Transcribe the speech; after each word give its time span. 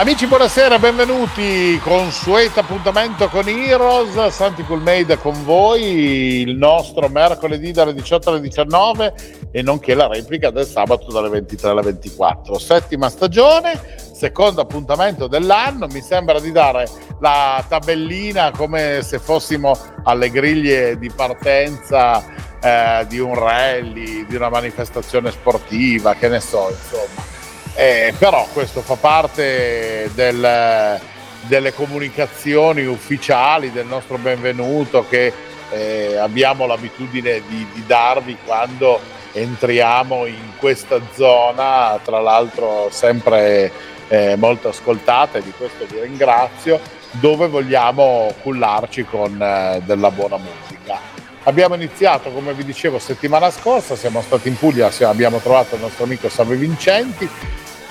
Amici, 0.00 0.26
buonasera, 0.26 0.78
benvenuti. 0.78 1.78
Consueto 1.82 2.60
appuntamento 2.60 3.28
con 3.28 3.46
Heroes, 3.46 4.28
Santi 4.28 4.64
Coolmade 4.64 5.18
con 5.18 5.44
voi, 5.44 6.40
il 6.40 6.56
nostro 6.56 7.06
mercoledì 7.08 7.70
dalle 7.70 7.92
18 7.92 8.30
alle 8.30 8.40
19 8.40 9.14
e 9.52 9.60
nonché 9.60 9.92
la 9.92 10.06
replica 10.06 10.48
del 10.48 10.64
sabato 10.64 11.12
dalle 11.12 11.28
23 11.28 11.68
alle 11.68 11.82
24. 11.82 12.58
Settima 12.58 13.10
stagione, 13.10 13.78
secondo 14.14 14.62
appuntamento 14.62 15.26
dell'anno, 15.26 15.86
mi 15.88 16.00
sembra 16.00 16.40
di 16.40 16.50
dare 16.50 16.88
la 17.20 17.62
tabellina 17.68 18.52
come 18.52 19.02
se 19.02 19.18
fossimo 19.18 19.76
alle 20.04 20.30
griglie 20.30 20.98
di 20.98 21.10
partenza 21.10 22.24
eh, 22.58 23.04
di 23.06 23.18
un 23.18 23.34
rally, 23.34 24.24
di 24.24 24.34
una 24.34 24.48
manifestazione 24.48 25.30
sportiva, 25.30 26.14
che 26.14 26.28
ne 26.28 26.40
so, 26.40 26.70
insomma 26.70 27.38
eh, 27.74 28.14
però 28.18 28.46
questo 28.52 28.80
fa 28.82 28.96
parte 28.96 30.10
del, 30.14 31.00
delle 31.42 31.72
comunicazioni 31.72 32.84
ufficiali 32.84 33.72
del 33.72 33.86
nostro 33.86 34.18
benvenuto 34.18 35.06
che 35.08 35.32
eh, 35.70 36.16
abbiamo 36.16 36.66
l'abitudine 36.66 37.42
di, 37.46 37.66
di 37.72 37.84
darvi 37.86 38.36
quando 38.44 39.00
entriamo 39.32 40.26
in 40.26 40.56
questa 40.56 41.00
zona, 41.14 41.98
tra 42.02 42.20
l'altro 42.20 42.88
sempre 42.90 43.70
eh, 44.08 44.34
molto 44.36 44.68
ascoltata 44.68 45.38
e 45.38 45.42
di 45.42 45.52
questo 45.56 45.86
vi 45.86 46.00
ringrazio, 46.00 46.80
dove 47.12 47.46
vogliamo 47.46 48.32
cullarci 48.42 49.04
con 49.04 49.40
eh, 49.40 49.80
della 49.84 50.10
buona 50.10 50.36
musica. 50.36 50.98
Abbiamo 51.44 51.74
iniziato, 51.74 52.30
come 52.30 52.52
vi 52.52 52.64
dicevo, 52.64 52.98
settimana 52.98 53.50
scorsa, 53.50 53.96
siamo 53.96 54.20
stati 54.20 54.48
in 54.48 54.58
Puglia, 54.58 54.90
abbiamo 55.02 55.38
trovato 55.38 55.76
il 55.76 55.80
nostro 55.80 56.04
amico 56.04 56.28
Salve 56.28 56.56
Vincenti 56.56 57.28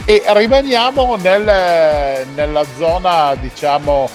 e 0.05 0.23
rimaniamo 0.25 1.15
nel, 1.17 2.25
nella 2.33 2.65
zona, 2.77 3.35
diciamo, 3.35 4.09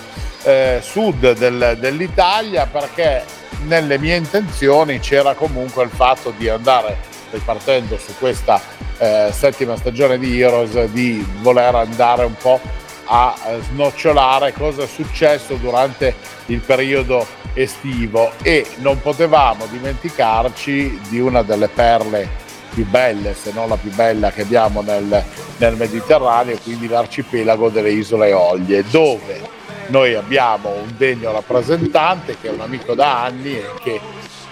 eh, 0.44 0.80
sud 0.82 1.32
del, 1.32 1.76
dell'Italia 1.78 2.66
perché 2.66 3.24
nelle 3.64 3.98
mie 3.98 4.16
intenzioni 4.16 5.00
c'era 5.00 5.34
comunque 5.34 5.84
il 5.84 5.90
fatto 5.90 6.32
di 6.36 6.48
andare, 6.48 6.96
ripartendo 7.30 7.98
su 7.98 8.12
questa 8.18 8.60
eh, 8.98 9.30
settima 9.32 9.76
stagione 9.76 10.18
di 10.18 10.40
Heroes, 10.40 10.84
di 10.86 11.26
voler 11.40 11.74
andare 11.74 12.24
un 12.24 12.34
po' 12.34 12.60
a 13.06 13.34
snocciolare 13.70 14.52
cosa 14.52 14.84
è 14.84 14.86
successo 14.86 15.54
durante 15.56 16.14
il 16.46 16.60
periodo 16.60 17.26
estivo. 17.54 18.32
E 18.42 18.66
non 18.76 19.00
potevamo 19.00 19.66
dimenticarci 19.66 21.00
di 21.08 21.20
una 21.20 21.42
delle 21.42 21.68
perle 21.68 22.42
più 22.74 22.84
belle, 22.86 23.34
se 23.34 23.52
non 23.52 23.68
la 23.68 23.76
più 23.76 23.90
bella 23.92 24.30
che 24.30 24.42
abbiamo 24.42 24.82
nel, 24.82 25.24
nel 25.58 25.76
Mediterraneo, 25.76 26.58
quindi 26.62 26.88
l'arcipelago 26.88 27.70
delle 27.70 27.92
isole 27.92 28.32
Oglie, 28.32 28.84
dove 28.90 29.40
noi 29.86 30.14
abbiamo 30.14 30.70
un 30.70 30.92
degno 30.96 31.32
rappresentante 31.32 32.36
che 32.40 32.48
è 32.48 32.50
un 32.50 32.60
amico 32.60 32.94
da 32.94 33.22
anni 33.22 33.56
e 33.56 33.70
che 33.82 34.00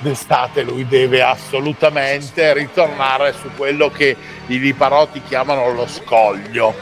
d'estate 0.00 0.62
lui 0.62 0.86
deve 0.86 1.22
assolutamente 1.22 2.52
ritornare 2.52 3.32
su 3.32 3.50
quello 3.56 3.90
che 3.90 4.16
i 4.46 4.58
liparotti 4.58 5.22
chiamano 5.22 5.72
lo 5.72 5.86
scoglio. 5.86 6.74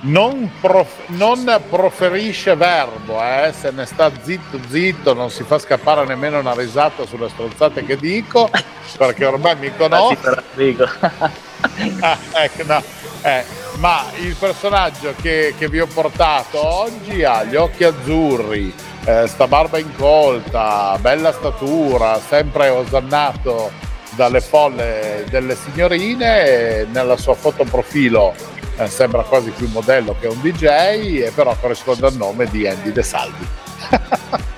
Non, 0.00 0.50
prof- 0.60 1.08
non, 1.08 1.60
proferisce 1.68 2.54
verbo, 2.54 3.20
eh? 3.20 3.52
se 3.58 3.70
ne 3.70 3.84
sta 3.84 4.10
zitto 4.22 4.60
zitto, 4.68 5.14
non 5.14 5.30
si 5.30 5.42
fa 5.42 5.58
scappare 5.58 6.04
nemmeno 6.06 6.38
una 6.38 6.54
risata 6.54 7.04
sulle 7.06 7.28
stronzate 7.28 7.84
che 7.84 7.96
dico, 7.96 8.48
perché 8.96 9.24
ormai 9.24 9.56
mi 9.56 9.72
conosce. 9.76 10.44
ah, 12.00 12.18
ecco, 12.32 12.64
no. 12.64 12.82
eh, 13.22 13.44
ma 13.78 14.04
il 14.18 14.36
personaggio 14.36 15.14
che, 15.20 15.54
che, 15.58 15.68
vi 15.68 15.80
ho 15.80 15.86
portato 15.86 16.64
oggi 16.64 17.24
ha 17.24 17.42
gli 17.42 17.56
occhi 17.56 17.84
azzurri, 17.84 18.72
eh, 19.04 19.26
sta 19.26 19.48
barba 19.48 19.78
incolta, 19.78 20.96
bella 21.00 21.32
statura, 21.32 22.20
sempre 22.20 22.68
osannato 22.68 23.86
dalle 24.10 24.40
folle 24.40 25.24
delle 25.28 25.56
signorine, 25.56 26.86
nella 26.90 27.16
sua 27.16 27.34
fotoprofilo 27.34 28.56
eh, 28.78 28.88
sembra 28.88 29.22
quasi 29.22 29.50
più 29.50 29.66
un 29.66 29.72
modello 29.72 30.14
che 30.20 30.28
un 30.28 30.40
DJ, 30.40 31.22
e 31.24 31.32
però 31.34 31.54
corrisponde 31.60 32.06
al 32.06 32.14
nome 32.14 32.46
di 32.46 32.66
Andy 32.66 32.92
De 32.92 33.02
Salvi. 33.02 33.46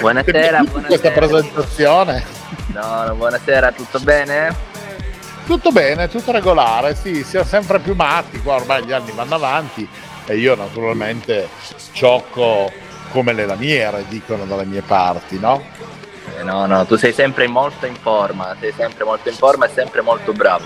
Buonasera, 0.00 0.58
buonasera. 0.62 0.86
questa 0.86 1.10
presentazione. 1.12 2.24
No, 2.66 3.04
no, 3.06 3.14
buonasera, 3.14 3.70
tutto 3.70 4.00
bene? 4.00 4.72
Tutto 5.46 5.70
bene, 5.70 6.08
tutto 6.08 6.32
regolare, 6.32 6.96
sì, 6.96 7.22
siamo 7.22 7.46
sempre 7.46 7.78
più 7.78 7.94
matti, 7.94 8.40
qua 8.42 8.54
ormai 8.54 8.84
gli 8.84 8.92
anni 8.92 9.12
vanno 9.12 9.36
avanti 9.36 9.86
e 10.26 10.36
io 10.36 10.56
naturalmente 10.56 11.48
ciocco 11.92 12.72
come 13.12 13.32
le 13.34 13.46
lamiere, 13.46 14.04
dicono 14.08 14.46
dalle 14.46 14.64
mie 14.64 14.82
parti, 14.82 15.38
no? 15.38 15.62
Eh, 16.36 16.42
no, 16.42 16.66
no, 16.66 16.84
tu 16.86 16.96
sei 16.96 17.12
sempre 17.12 17.46
molto 17.46 17.86
in 17.86 17.94
forma, 17.94 18.56
sei 18.58 18.72
sempre 18.76 19.04
molto 19.04 19.28
in 19.28 19.36
forma 19.36 19.66
e 19.66 19.70
sempre 19.72 20.00
molto 20.00 20.32
bravo. 20.32 20.64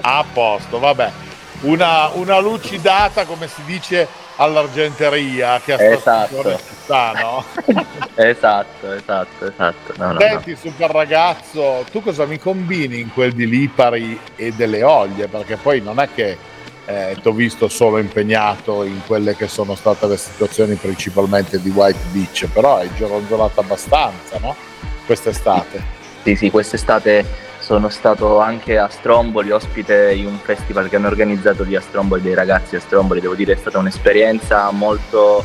A 0.00 0.24
posto, 0.32 0.78
vabbè 0.78 1.28
una, 1.60 2.08
una 2.14 2.38
lucidata, 2.38 3.24
come 3.24 3.48
si 3.48 3.62
dice 3.64 4.06
all'argenteria, 4.36 5.60
che 5.60 5.74
a 5.74 5.82
esatto. 5.82 6.58
sta, 6.82 7.12
no? 7.12 7.44
esatto, 8.14 8.92
esatto, 8.92 9.46
esatto. 9.46 9.92
No, 9.96 10.16
Senti, 10.18 10.50
no. 10.50 10.56
super 10.56 10.90
ragazzo, 10.90 11.84
tu 11.90 12.02
cosa 12.02 12.24
mi 12.24 12.38
combini 12.38 13.00
in 13.00 13.12
quel 13.12 13.32
di 13.32 13.46
Lipari 13.46 14.18
e 14.36 14.52
delle 14.52 14.82
Oglie? 14.82 15.28
Perché 15.28 15.56
poi 15.56 15.80
non 15.80 16.00
è 16.00 16.08
che 16.14 16.38
eh, 16.86 17.16
ti 17.20 17.28
ho 17.28 17.32
visto 17.32 17.68
solo 17.68 17.98
impegnato 17.98 18.82
in 18.82 19.00
quelle 19.06 19.36
che 19.36 19.46
sono 19.46 19.74
state 19.74 20.06
le 20.06 20.16
situazioni 20.16 20.74
principalmente 20.76 21.60
di 21.60 21.68
White 21.68 22.06
Beach, 22.10 22.48
però 22.52 22.78
hai 22.78 22.90
gironzolato 22.94 23.60
abbastanza, 23.60 24.38
no? 24.38 24.56
Quest'estate. 25.04 25.98
Sì, 26.22 26.34
sì, 26.34 26.50
quest'estate 26.50 27.48
sono 27.60 27.88
stato 27.88 28.40
anche 28.40 28.78
a 28.78 28.88
Stromboli, 28.88 29.50
ospite 29.50 30.12
in 30.12 30.26
un 30.26 30.38
festival 30.38 30.88
che 30.88 30.96
hanno 30.96 31.06
organizzato 31.06 31.62
lì 31.62 31.76
a 31.76 31.80
Stromboli, 31.80 32.22
dei 32.22 32.34
ragazzi 32.34 32.74
a 32.76 32.80
Stromboli, 32.80 33.20
devo 33.20 33.34
dire 33.34 33.52
è 33.52 33.56
stata 33.56 33.78
un'esperienza 33.78 34.70
molto 34.70 35.44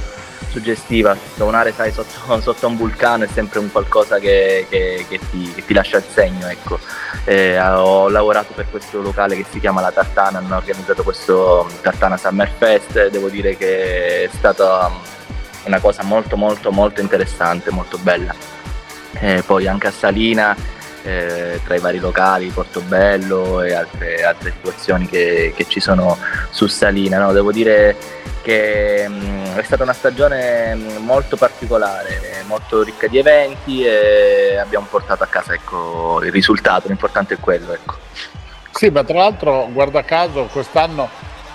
suggestiva, 0.49 1.17
suonare 1.35 1.73
sai, 1.73 1.91
sotto, 1.91 2.39
sotto, 2.39 2.67
un 2.67 2.77
vulcano 2.77 3.25
è 3.25 3.27
sempre 3.27 3.59
un 3.59 3.69
qualcosa 3.69 4.19
che, 4.19 4.65
che, 4.69 5.05
che, 5.07 5.19
ti, 5.29 5.51
che 5.53 5.65
ti, 5.65 5.73
lascia 5.73 5.97
il 5.97 6.05
segno. 6.09 6.47
Ecco. 6.47 6.79
Eh, 7.25 7.59
ho 7.59 8.07
lavorato 8.07 8.53
per 8.53 8.67
questo 8.69 9.01
locale 9.01 9.35
che 9.35 9.45
si 9.49 9.59
chiama 9.59 9.81
La 9.81 9.91
Tartana, 9.91 10.37
hanno 10.37 10.55
organizzato 10.55 11.03
questo 11.03 11.67
Tartana 11.81 12.17
Summer 12.17 12.49
Fest, 12.57 13.09
devo 13.09 13.27
dire 13.27 13.57
che 13.57 14.23
è 14.23 14.29
stata 14.31 14.89
una 15.65 15.79
cosa 15.79 16.03
molto 16.03 16.37
molto 16.37 16.71
molto 16.71 17.01
interessante, 17.01 17.71
molto 17.71 17.97
bella. 17.97 18.33
Eh, 19.19 19.43
poi 19.45 19.67
anche 19.67 19.87
a 19.87 19.91
Salina 19.91 20.55
eh, 21.05 21.61
tra 21.63 21.75
i 21.75 21.79
vari 21.79 21.99
locali, 21.99 22.47
Portobello 22.47 23.61
e 23.61 23.73
altre, 23.73 24.23
altre 24.23 24.51
situazioni 24.51 25.07
che, 25.07 25.53
che, 25.55 25.65
ci 25.67 25.79
sono 25.79 26.17
su 26.49 26.65
Salina. 26.65 27.19
No? 27.19 27.31
Devo 27.31 27.51
dire 27.51 27.95
che 28.41 29.07
mh, 29.07 29.13
mm, 29.13 29.43
è 29.55 29.61
stata 29.61 29.83
una 29.83 29.93
stagione 29.93 30.73
mm, 30.73 31.05
molto 31.05 31.37
particolare, 31.37 32.43
molto 32.47 32.81
ricca 32.81 33.07
di 33.07 33.19
eventi 33.19 33.85
e 33.85 34.57
abbiamo 34.57 34.87
portato 34.89 35.23
a 35.23 35.27
casa 35.27 35.53
ecco, 35.53 36.21
il 36.23 36.31
risultato, 36.31 36.87
l'importante 36.87 37.35
è 37.35 37.39
quello. 37.39 37.73
Ecco. 37.73 37.97
Sì, 38.71 38.89
ma 38.89 39.03
tra 39.03 39.19
l'altro, 39.19 39.69
guarda 39.71 40.03
caso, 40.03 40.49
quest'anno 40.51 41.07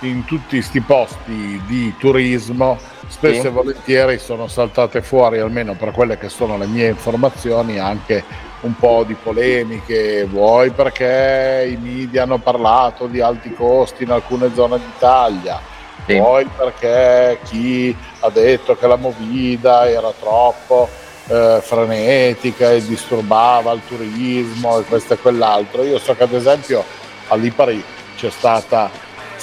in 0.03 0.25
tutti 0.25 0.57
questi 0.57 0.81
posti 0.81 1.61
di 1.67 1.95
turismo 1.99 2.79
spesso 3.09 3.41
sì. 3.41 3.47
e 3.49 3.51
volentieri 3.51 4.19
sono 4.19 4.47
saltate 4.47 5.03
fuori, 5.03 5.41
almeno 5.41 5.75
per 5.75 5.91
quelle 5.91 6.17
che 6.17 6.29
sono 6.29 6.57
le 6.57 6.67
mie 6.67 6.89
informazioni, 6.89 7.79
anche 7.81 8.25
un 8.61 8.75
po' 8.77 9.05
di 9.07 9.15
polemiche, 9.15 10.25
vuoi 10.25 10.71
perché 10.71 11.69
i 11.71 11.77
media 11.77 12.25
hanno 12.25 12.39
parlato 12.39 13.07
di 13.07 13.21
alti 13.21 13.53
costi 13.55 14.03
in 14.03 14.11
alcune 14.11 14.51
zone 14.55 14.79
d'Italia, 14.79 15.61
sì. 16.07 16.19
vuoi 16.19 16.45
perché 16.45 17.39
chi 17.45 17.97
ha 18.21 18.31
detto 18.31 18.77
che 18.77 18.87
la 18.87 18.97
movida 18.97 19.89
era 19.89 20.13
troppo 20.19 20.89
eh, 21.29 21.61
frenetica 21.63 22.73
e 22.73 22.85
disturbava 22.85 23.73
il 23.73 23.81
turismo 23.87 24.79
e 24.79 24.85
questo 24.85 25.15
e 25.15 25.19
quell'altro. 25.19 25.83
Io 25.83 25.99
so 25.99 26.15
che 26.15 26.25
ad 26.25 26.33
esempio 26.33 26.85
a 27.29 27.37
Lipari 27.37 27.83
c'è 28.17 28.31
stata 28.31 28.91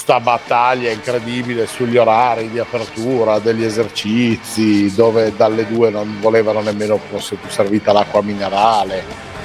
sta 0.08 0.22
battaglia 0.22 0.90
incredibile 0.90 1.68
sugli 1.68 1.98
orari 1.98 2.50
di 2.50 2.60
apertura 2.60 3.40
degli 3.40 3.66
esercizi 3.66 4.96
dove 4.96 5.36
dalle 5.36 5.68
due 5.68 5.90
non 5.90 6.22
volevano 6.22 6.62
nemmeno 6.62 6.98
fosse 6.98 7.36
più 7.36 7.50
servita 7.50 7.92
l'acqua 7.92 8.22
minerale 8.22 9.04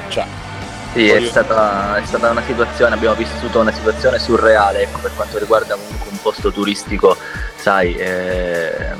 cioè, 0.08 0.24
sì, 0.92 1.08
è 1.08 1.20
stata, 1.26 1.96
è 1.96 2.04
stata, 2.04 2.30
una 2.30 2.44
situazione, 2.46 2.94
abbiamo 2.94 3.16
vissuto 3.16 3.58
una 3.58 3.72
situazione 3.72 4.20
surreale 4.20 4.82
ecco, 4.82 5.00
per 5.00 5.10
quanto 5.16 5.38
riguarda 5.38 5.74
comunque 5.74 6.10
un 6.10 6.18
posto 6.20 6.52
turistico, 6.52 7.16
sai, 7.56 7.96
eh, 7.96 8.94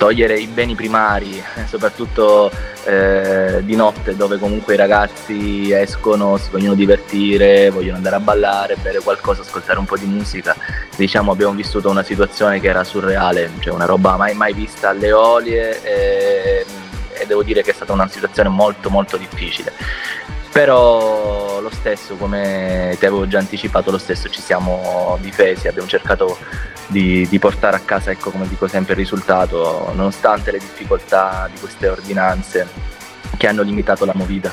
togliere 0.00 0.40
i 0.40 0.46
beni 0.46 0.74
primari, 0.74 1.44
soprattutto 1.66 2.50
eh, 2.84 3.60
di 3.62 3.76
notte 3.76 4.16
dove 4.16 4.38
comunque 4.38 4.72
i 4.72 4.76
ragazzi 4.78 5.72
escono, 5.72 6.38
si 6.38 6.48
vogliono 6.50 6.74
divertire, 6.74 7.68
vogliono 7.68 7.98
andare 7.98 8.16
a 8.16 8.20
ballare, 8.20 8.76
bere 8.80 9.00
qualcosa, 9.00 9.42
ascoltare 9.42 9.78
un 9.78 9.84
po' 9.84 9.98
di 9.98 10.06
musica. 10.06 10.56
Diciamo 10.96 11.32
abbiamo 11.32 11.52
vissuto 11.52 11.90
una 11.90 12.02
situazione 12.02 12.60
che 12.60 12.68
era 12.68 12.82
surreale, 12.82 13.50
cioè 13.58 13.74
una 13.74 13.84
roba 13.84 14.16
mai, 14.16 14.32
mai 14.32 14.54
vista 14.54 14.88
alle 14.88 15.12
olie 15.12 15.82
e, 15.82 16.64
e 17.12 17.26
devo 17.26 17.42
dire 17.42 17.62
che 17.62 17.72
è 17.72 17.74
stata 17.74 17.92
una 17.92 18.08
situazione 18.08 18.48
molto 18.48 18.88
molto 18.88 19.18
difficile 19.18 19.70
però 20.52 21.60
lo 21.60 21.70
stesso 21.70 22.16
come 22.16 22.96
ti 22.98 23.06
avevo 23.06 23.26
già 23.28 23.38
anticipato 23.38 23.90
lo 23.90 23.98
stesso 23.98 24.28
ci 24.28 24.40
siamo 24.40 25.16
difesi 25.20 25.68
abbiamo 25.68 25.88
cercato 25.88 26.38
di, 26.88 27.26
di, 27.28 27.38
portare 27.38 27.76
a 27.76 27.80
casa 27.80 28.10
ecco 28.10 28.30
come 28.30 28.48
dico 28.48 28.66
sempre 28.66 28.94
il 28.94 28.98
risultato 28.98 29.92
nonostante 29.94 30.50
le 30.50 30.58
difficoltà 30.58 31.48
di 31.52 31.60
queste 31.60 31.88
ordinanze 31.88 32.66
che 33.36 33.46
hanno 33.46 33.62
limitato 33.62 34.04
la 34.04 34.12
movida. 34.14 34.52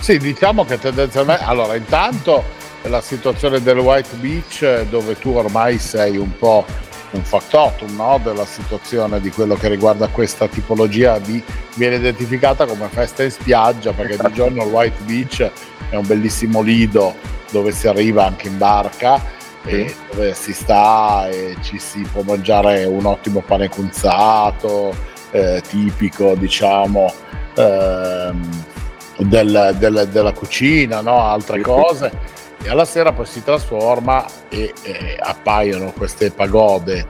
Sì 0.00 0.18
diciamo 0.18 0.64
che 0.64 0.78
tendenzialmente 0.78 1.44
allora 1.44 1.76
intanto 1.76 2.42
la 2.82 3.00
situazione 3.00 3.62
del 3.62 3.78
White 3.78 4.16
Beach 4.16 4.82
dove 4.88 5.16
tu 5.18 5.30
ormai 5.30 5.78
sei 5.78 6.16
un 6.16 6.36
po' 6.36 6.64
un 7.12 7.24
factotum 7.24 7.94
no? 7.96 8.20
della 8.22 8.44
situazione 8.44 9.20
di 9.20 9.30
quello 9.30 9.54
che 9.54 9.68
riguarda 9.68 10.08
questa 10.08 10.46
tipologia 10.46 11.18
di 11.18 11.42
viene 11.74 11.96
identificata 11.96 12.66
come 12.66 12.88
festa 12.88 13.22
in 13.22 13.30
spiaggia 13.30 13.92
perché 13.92 14.16
di 14.16 14.32
giorno 14.34 14.64
il 14.64 14.70
White 14.70 15.02
Beach 15.04 15.50
è 15.90 15.96
un 15.96 16.06
bellissimo 16.06 16.60
lido 16.60 17.14
dove 17.50 17.72
si 17.72 17.88
arriva 17.88 18.26
anche 18.26 18.48
in 18.48 18.58
barca 18.58 19.38
e 19.64 19.94
dove 20.10 20.34
si 20.34 20.52
sta 20.52 21.28
e 21.28 21.56
ci 21.62 21.78
si 21.78 22.00
può 22.10 22.22
mangiare 22.22 22.84
un 22.84 23.04
ottimo 23.04 23.40
pane 23.40 23.68
cunzato 23.68 24.94
eh, 25.32 25.62
tipico 25.66 26.34
diciamo 26.34 27.12
ehm, 27.54 28.64
del, 29.18 29.74
del, 29.78 30.08
della 30.10 30.32
cucina 30.32 31.00
no? 31.00 31.20
altre 31.22 31.60
cose 31.60 32.38
e 32.62 32.68
alla 32.68 32.84
sera 32.84 33.12
poi 33.12 33.26
si 33.26 33.42
trasforma 33.42 34.24
e 34.48 34.72
eh, 34.82 35.16
appaiono 35.18 35.92
queste 35.92 36.30
pagode 36.30 37.06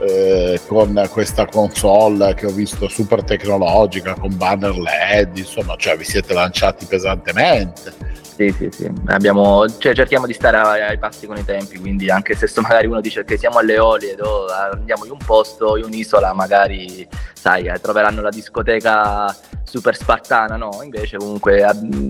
eh, 0.00 0.60
con 0.66 1.08
questa 1.10 1.46
console 1.46 2.34
che 2.34 2.46
ho 2.46 2.50
visto 2.50 2.88
super 2.88 3.22
tecnologica 3.22 4.14
con 4.14 4.36
banner 4.36 4.76
LED, 4.76 5.38
insomma, 5.38 5.76
cioè 5.76 5.96
vi 5.96 6.04
siete 6.04 6.32
lanciati 6.32 6.86
pesantemente. 6.86 8.13
Sì, 8.36 8.50
sì, 8.50 8.68
sì. 8.72 8.90
Abbiamo, 9.06 9.68
cioè, 9.68 9.94
cerchiamo 9.94 10.26
di 10.26 10.32
stare 10.32 10.58
ai 10.58 10.98
passi 10.98 11.26
con 11.26 11.36
i 11.36 11.44
tempi, 11.44 11.78
quindi 11.78 12.10
anche 12.10 12.34
se 12.34 12.48
magari 12.60 12.88
uno 12.88 13.00
dice 13.00 13.24
che 13.24 13.36
siamo 13.36 13.58
alle 13.58 13.78
olie, 13.78 14.16
do, 14.16 14.46
andiamo 14.72 15.04
in 15.04 15.12
un 15.12 15.18
posto, 15.24 15.76
in 15.76 15.84
un'isola, 15.84 16.32
magari 16.32 17.06
sai, 17.32 17.66
eh, 17.66 17.78
troveranno 17.78 18.22
la 18.22 18.30
discoteca 18.30 19.32
super 19.62 19.94
spartana, 19.94 20.56
no? 20.56 20.80
Invece 20.82 21.16
comunque 21.16 21.64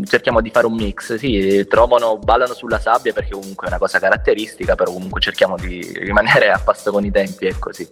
cerchiamo 0.04 0.40
di 0.40 0.48
fare 0.48 0.66
un 0.66 0.74
mix, 0.74 1.16
sì, 1.16 1.66
trovano, 1.68 2.16
ballano 2.16 2.54
sulla 2.54 2.78
sabbia 2.78 3.12
perché 3.12 3.32
comunque 3.32 3.66
è 3.66 3.68
una 3.70 3.78
cosa 3.78 3.98
caratteristica, 3.98 4.74
però 4.76 4.92
comunque 4.92 5.20
cerchiamo 5.20 5.56
di 5.56 5.80
rimanere 5.98 6.50
a 6.50 6.58
passo 6.58 6.90
con 6.90 7.04
i 7.04 7.10
tempi 7.10 7.46
e 7.46 7.58
così. 7.58 7.86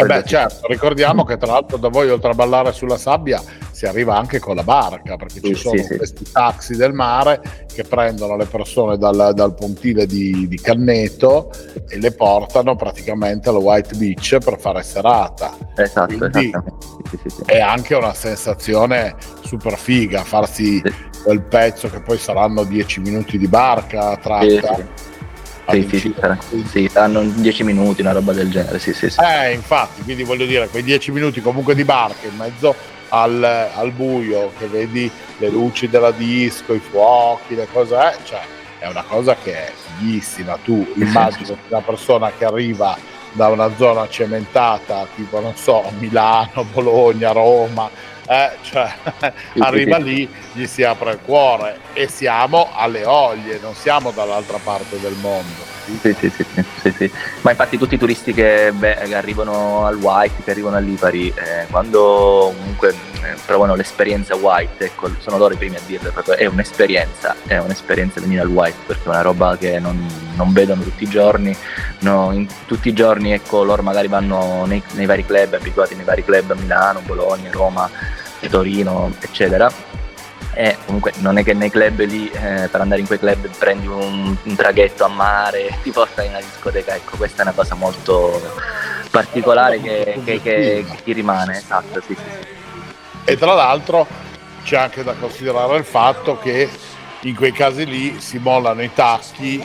Eh 0.00 0.06
beh, 0.06 0.24
certo, 0.24 0.66
ricordiamo 0.66 1.24
che 1.24 1.36
tra 1.36 1.52
l'altro 1.52 1.76
da 1.76 1.88
voi 1.88 2.10
oltre 2.10 2.30
a 2.30 2.34
ballare 2.34 2.72
sulla 2.72 2.96
sabbia 2.96 3.42
si 3.70 3.86
arriva 3.86 4.16
anche 4.16 4.38
con 4.38 4.56
la 4.56 4.62
barca, 4.62 5.16
perché 5.16 5.40
ci 5.40 5.54
sono 5.54 5.82
sì, 5.82 5.96
questi 5.96 6.24
sì. 6.24 6.32
taxi 6.32 6.76
del 6.76 6.92
mare 6.92 7.66
che 7.72 7.84
prendono 7.84 8.36
le 8.36 8.44
persone 8.44 8.98
dal, 8.98 9.32
dal 9.34 9.54
pontile 9.54 10.06
di, 10.06 10.46
di, 10.48 10.60
Canneto 10.60 11.50
e 11.88 11.98
le 11.98 12.12
portano 12.12 12.76
praticamente 12.76 13.48
allo 13.48 13.60
White 13.60 13.96
Beach 13.96 14.38
per 14.44 14.58
fare 14.58 14.82
serata. 14.82 15.56
Esatto, 15.76 16.16
Quindi 16.16 16.52
sì, 17.16 17.42
è 17.46 17.60
anche 17.60 17.94
una 17.94 18.12
sensazione 18.12 19.14
super 19.42 19.78
figa 19.78 20.24
farsi 20.24 20.82
quel 21.22 21.42
pezzo 21.42 21.88
che 21.88 22.00
poi 22.00 22.18
saranno 22.18 22.64
10 22.64 23.00
minuti 23.00 23.38
di 23.38 23.48
barca 23.48 24.16
tratta 24.16 25.08
sì, 25.70 25.98
sì, 25.98 26.64
sì, 26.68 26.88
saranno 26.88 27.22
10 27.22 27.64
minuti, 27.64 28.00
una 28.00 28.12
roba 28.12 28.32
del 28.32 28.50
genere, 28.50 28.78
sì, 28.78 28.92
sì, 28.92 29.10
sì. 29.10 29.20
Eh, 29.20 29.52
infatti, 29.52 30.02
quindi 30.02 30.22
voglio 30.22 30.46
dire, 30.46 30.68
quei 30.68 30.82
10 30.82 31.10
minuti 31.12 31.40
comunque 31.40 31.74
di 31.74 31.84
barca 31.84 32.26
in 32.26 32.36
mezzo 32.36 32.74
al, 33.08 33.42
al, 33.42 33.92
buio, 33.92 34.52
che 34.58 34.66
vedi 34.66 35.10
le 35.38 35.48
luci 35.48 35.88
della 35.88 36.10
disco, 36.10 36.74
i 36.74 36.80
fuochi, 36.80 37.54
le 37.54 37.66
cose, 37.72 37.94
eh, 37.94 38.14
cioè 38.24 38.40
è 38.78 38.88
una 38.88 39.02
cosa 39.02 39.36
che 39.36 39.52
è 39.52 39.72
fighissima. 39.96 40.58
Tu 40.64 40.86
immagini 40.96 41.56
una 41.68 41.80
persona 41.80 42.32
che 42.36 42.44
arriva 42.44 42.96
da 43.32 43.48
una 43.48 43.70
zona 43.76 44.08
cementata, 44.08 45.06
tipo, 45.14 45.40
non 45.40 45.54
so, 45.54 45.84
Milano, 45.98 46.64
Bologna, 46.72 47.32
Roma, 47.32 47.90
eh, 48.30 48.50
cioè, 48.62 48.88
arriva 49.58 49.98
lì, 49.98 50.28
gli 50.52 50.64
si 50.66 50.84
apre 50.84 51.10
il 51.10 51.18
cuore 51.24 51.80
e 51.94 52.06
siamo 52.06 52.70
alle 52.72 53.04
oglie, 53.04 53.58
non 53.60 53.74
siamo 53.74 54.12
dall'altra 54.12 54.58
parte 54.62 55.00
del 55.00 55.16
mondo. 55.20 55.66
Sì, 56.00 56.14
sì, 56.16 56.30
sì, 56.30 56.44
sì, 56.80 56.94
sì. 56.96 57.10
ma 57.40 57.50
infatti 57.50 57.76
tutti 57.76 57.96
i 57.96 57.98
turisti 57.98 58.32
che, 58.32 58.70
beh, 58.72 58.98
che, 59.06 59.14
arrivano 59.16 59.84
al 59.84 59.96
White, 59.96 60.44
che 60.44 60.52
arrivano 60.52 60.76
a 60.76 60.78
Lipari, 60.78 61.26
eh, 61.34 61.66
quando 61.68 62.54
comunque 62.56 62.90
eh, 62.90 63.34
provano 63.44 63.74
l'esperienza 63.74 64.36
White, 64.36 64.84
ecco, 64.84 65.10
sono 65.18 65.36
loro 65.36 65.54
i 65.54 65.56
primi 65.56 65.74
a 65.74 65.80
dirlo, 65.84 66.12
proprio 66.12 66.36
è 66.36 66.46
un'esperienza, 66.46 67.34
è 67.44 67.58
un'esperienza 67.58 68.20
venire 68.20 68.42
al 68.42 68.48
White, 68.48 68.76
perché 68.86 69.06
è 69.06 69.08
una 69.08 69.22
roba 69.22 69.56
che 69.56 69.80
non, 69.80 70.06
non 70.36 70.52
vedono 70.52 70.82
tutti 70.82 71.02
i 71.02 71.08
giorni, 71.08 71.56
no, 72.00 72.30
in, 72.30 72.46
tutti 72.66 72.88
i 72.88 72.92
giorni 72.92 73.32
ecco, 73.32 73.64
loro 73.64 73.82
magari 73.82 74.06
vanno 74.06 74.66
nei, 74.66 74.80
nei 74.92 75.06
vari 75.06 75.26
club, 75.26 75.54
abituati 75.54 75.96
nei 75.96 76.04
vari 76.04 76.24
club 76.24 76.52
a 76.52 76.54
Milano, 76.54 77.00
Bologna, 77.00 77.50
Roma, 77.50 77.90
Torino, 78.48 79.12
eccetera. 79.20 79.70
E 80.52 80.76
comunque 80.84 81.12
non 81.18 81.38
è 81.38 81.44
che 81.44 81.54
nei 81.54 81.70
club 81.70 82.00
lì, 82.00 82.28
eh, 82.28 82.68
per 82.70 82.80
andare 82.80 83.00
in 83.00 83.06
quei 83.06 83.18
club 83.18 83.48
prendi 83.56 83.86
un, 83.86 84.36
un 84.42 84.54
traghetto 84.56 85.04
a 85.04 85.08
mare 85.08 85.68
e 85.68 85.74
ti 85.82 85.90
porta 85.90 86.22
in 86.22 86.30
una 86.30 86.40
discoteca, 86.40 86.94
ecco, 86.94 87.16
questa 87.16 87.42
è 87.42 87.46
una 87.46 87.54
cosa 87.54 87.74
molto 87.74 88.40
particolare 89.10 89.80
che, 89.80 90.20
che, 90.24 90.40
che, 90.40 90.84
che 90.88 91.02
ti 91.04 91.12
rimane, 91.12 91.58
esatto, 91.58 92.00
sì, 92.00 92.14
sì. 92.14 92.48
E 93.24 93.36
tra 93.36 93.54
l'altro 93.54 94.06
c'è 94.64 94.76
anche 94.76 95.04
da 95.04 95.14
considerare 95.14 95.76
il 95.76 95.84
fatto 95.84 96.38
che 96.38 96.68
in 97.20 97.34
quei 97.34 97.52
casi 97.52 97.84
lì 97.86 98.20
si 98.20 98.38
mollano 98.38 98.82
i 98.82 98.92
tacchi 98.92 99.64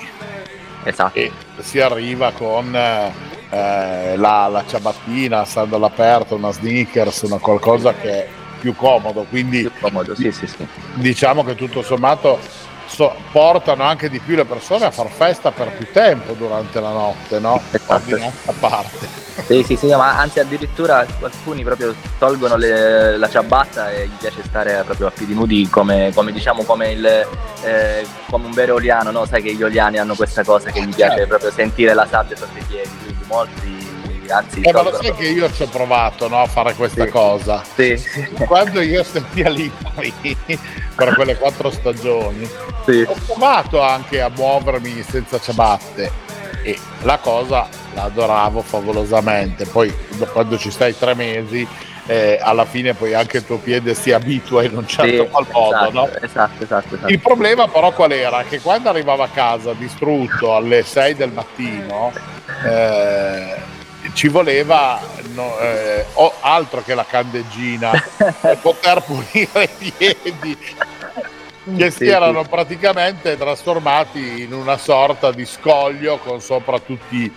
esatto. 0.83 1.17
e 1.17 1.31
si 1.59 1.79
arriva 1.79 2.31
con 2.31 2.75
eh, 2.75 4.15
la, 4.17 4.47
la 4.47 4.63
ciabattina, 4.67 5.45
stando 5.45 5.77
all'aperto, 5.77 6.35
una 6.35 6.51
sneakers, 6.51 7.21
una 7.21 7.38
qualcosa 7.38 7.93
che 7.93 8.27
più 8.59 8.75
comodo. 8.75 9.25
Quindi 9.29 9.62
più 9.62 9.71
comodo, 9.79 10.15
sì, 10.15 10.31
sì, 10.31 10.47
sì. 10.47 10.67
diciamo 10.95 11.43
che 11.43 11.55
tutto 11.55 11.81
sommato 11.81 12.39
so, 12.88 13.13
portano 13.31 13.83
anche 13.83 14.09
di 14.09 14.19
più 14.19 14.35
le 14.35 14.45
persone 14.45 14.85
a 14.85 14.91
far 14.91 15.09
festa 15.09 15.51
per 15.51 15.71
più 15.71 15.91
tempo 15.91 16.33
durante 16.33 16.79
la 16.79 16.91
notte, 16.91 17.39
no? 17.39 17.62
Esatto. 17.71 18.15
A 18.45 18.53
parte. 18.57 19.24
Sì, 19.45 19.63
sì, 19.63 19.75
sì, 19.75 19.88
ma 19.88 20.17
anzi 20.17 20.39
addirittura 20.39 21.05
alcuni 21.21 21.63
proprio 21.63 21.93
tolgono 22.17 22.55
le, 22.55 23.17
la 23.17 23.29
ciabatta 23.29 23.91
e 23.91 24.07
gli 24.07 24.17
piace 24.17 24.41
stare 24.43 24.81
proprio 24.85 25.07
a 25.07 25.12
piedi 25.12 25.33
nudi 25.33 25.67
come, 25.69 26.12
come 26.15 26.31
diciamo 26.31 26.63
come, 26.63 26.91
il, 26.91 27.05
eh, 27.05 28.07
come 28.29 28.45
un 28.45 28.51
vero 28.51 28.75
oliano, 28.75 29.12
no? 29.12 29.25
Sai 29.25 29.41
che 29.41 29.53
gli 29.53 29.63
oliani 29.63 29.97
hanno 29.97 30.15
questa 30.15 30.43
cosa 30.43 30.71
che 30.71 30.81
gli 30.81 30.95
piace 30.95 31.17
certo. 31.17 31.27
proprio 31.27 31.51
sentire 31.51 31.93
la 31.93 32.07
sabbia 32.07 32.38
sotto 32.38 32.57
i 32.57 32.63
piedi, 32.63 32.89
quindi 33.03 33.25
molti 33.27 33.84
anzi 34.29 34.62
eh, 34.62 34.72
ma 34.72 34.82
lo 34.82 34.94
sai 34.94 35.13
che 35.13 35.27
io 35.27 35.51
ci 35.51 35.63
ho 35.63 35.67
provato 35.67 36.27
no, 36.27 36.41
a 36.41 36.48
fare 36.48 36.74
questa 36.74 37.05
sì. 37.05 37.10
cosa 37.10 37.63
sì. 37.75 38.01
quando 38.46 38.82
io 38.82 39.03
stati 39.03 39.41
a 39.41 39.50
Lipari 39.50 40.13
per 40.96 41.15
quelle 41.15 41.38
quattro 41.38 41.70
stagioni 41.72 42.50
sì. 42.86 43.05
ho 43.08 43.15
provato 43.25 43.82
anche 43.82 44.22
a 44.22 44.29
muovermi 44.29 45.03
senza 45.03 45.39
ciabatte 45.39 46.24
e 46.63 46.77
la 47.03 47.17
cosa 47.17 47.67
la 47.94 48.03
adoravo 48.03 48.62
favolosamente 48.62 49.65
poi 49.65 49.94
quando 50.32 50.58
ci 50.58 50.72
stai 50.72 50.98
tre 50.98 51.13
mesi 51.13 51.67
eh, 52.08 52.38
alla 52.39 52.65
fine 52.65 52.94
poi 52.94 53.13
anche 53.13 53.38
il 53.38 53.46
tuo 53.46 53.58
piede 53.58 53.96
si 53.96 54.12
abitua 54.12 54.63
in 54.63 54.77
un 54.77 54.88
certo 54.88 55.24
sì, 55.24 55.29
qual 55.29 55.46
modo 55.51 55.75
esatto, 55.75 55.91
no? 55.91 56.08
esatto, 56.22 56.63
esatto, 56.63 56.96
esatto, 56.96 57.12
il 57.12 57.20
problema 57.20 57.67
però 57.67 57.91
qual 57.91 58.12
era? 58.12 58.44
che 58.44 58.60
quando 58.62 58.89
arrivavo 58.89 59.24
a 59.24 59.29
casa 59.29 59.74
distrutto 59.74 60.55
alle 60.55 60.84
6 60.84 61.15
del 61.15 61.32
mattino 61.32 62.12
eh, 62.63 63.55
ci 64.15 64.29
voleva 64.29 65.00
no, 65.34 65.60
eh, 65.60 66.05
altro 66.39 66.81
che 66.81 66.95
la 66.95 67.05
candeggina 67.05 67.91
per 68.39 68.57
poter 68.60 69.03
pulire 69.03 69.69
i 69.79 69.91
piedi 69.91 70.57
che 71.77 71.91
si 71.91 72.07
erano 72.07 72.43
praticamente 72.43 73.36
trasformati 73.36 74.41
in 74.43 74.53
una 74.53 74.77
sorta 74.77 75.31
di 75.31 75.45
scoglio 75.45 76.17
con 76.19 76.39
sopra 76.39 76.79
tutti 76.79 77.24
i 77.24 77.31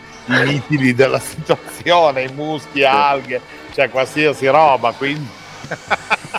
mitili 0.45 0.95
della 0.95 1.19
situazione, 1.19 2.25
i 2.25 2.33
muschi, 2.33 2.85
alghe, 2.85 3.41
cioè 3.75 3.91
qualsiasi 3.91 4.47
roba, 4.47 4.93
quindi... 4.93 5.29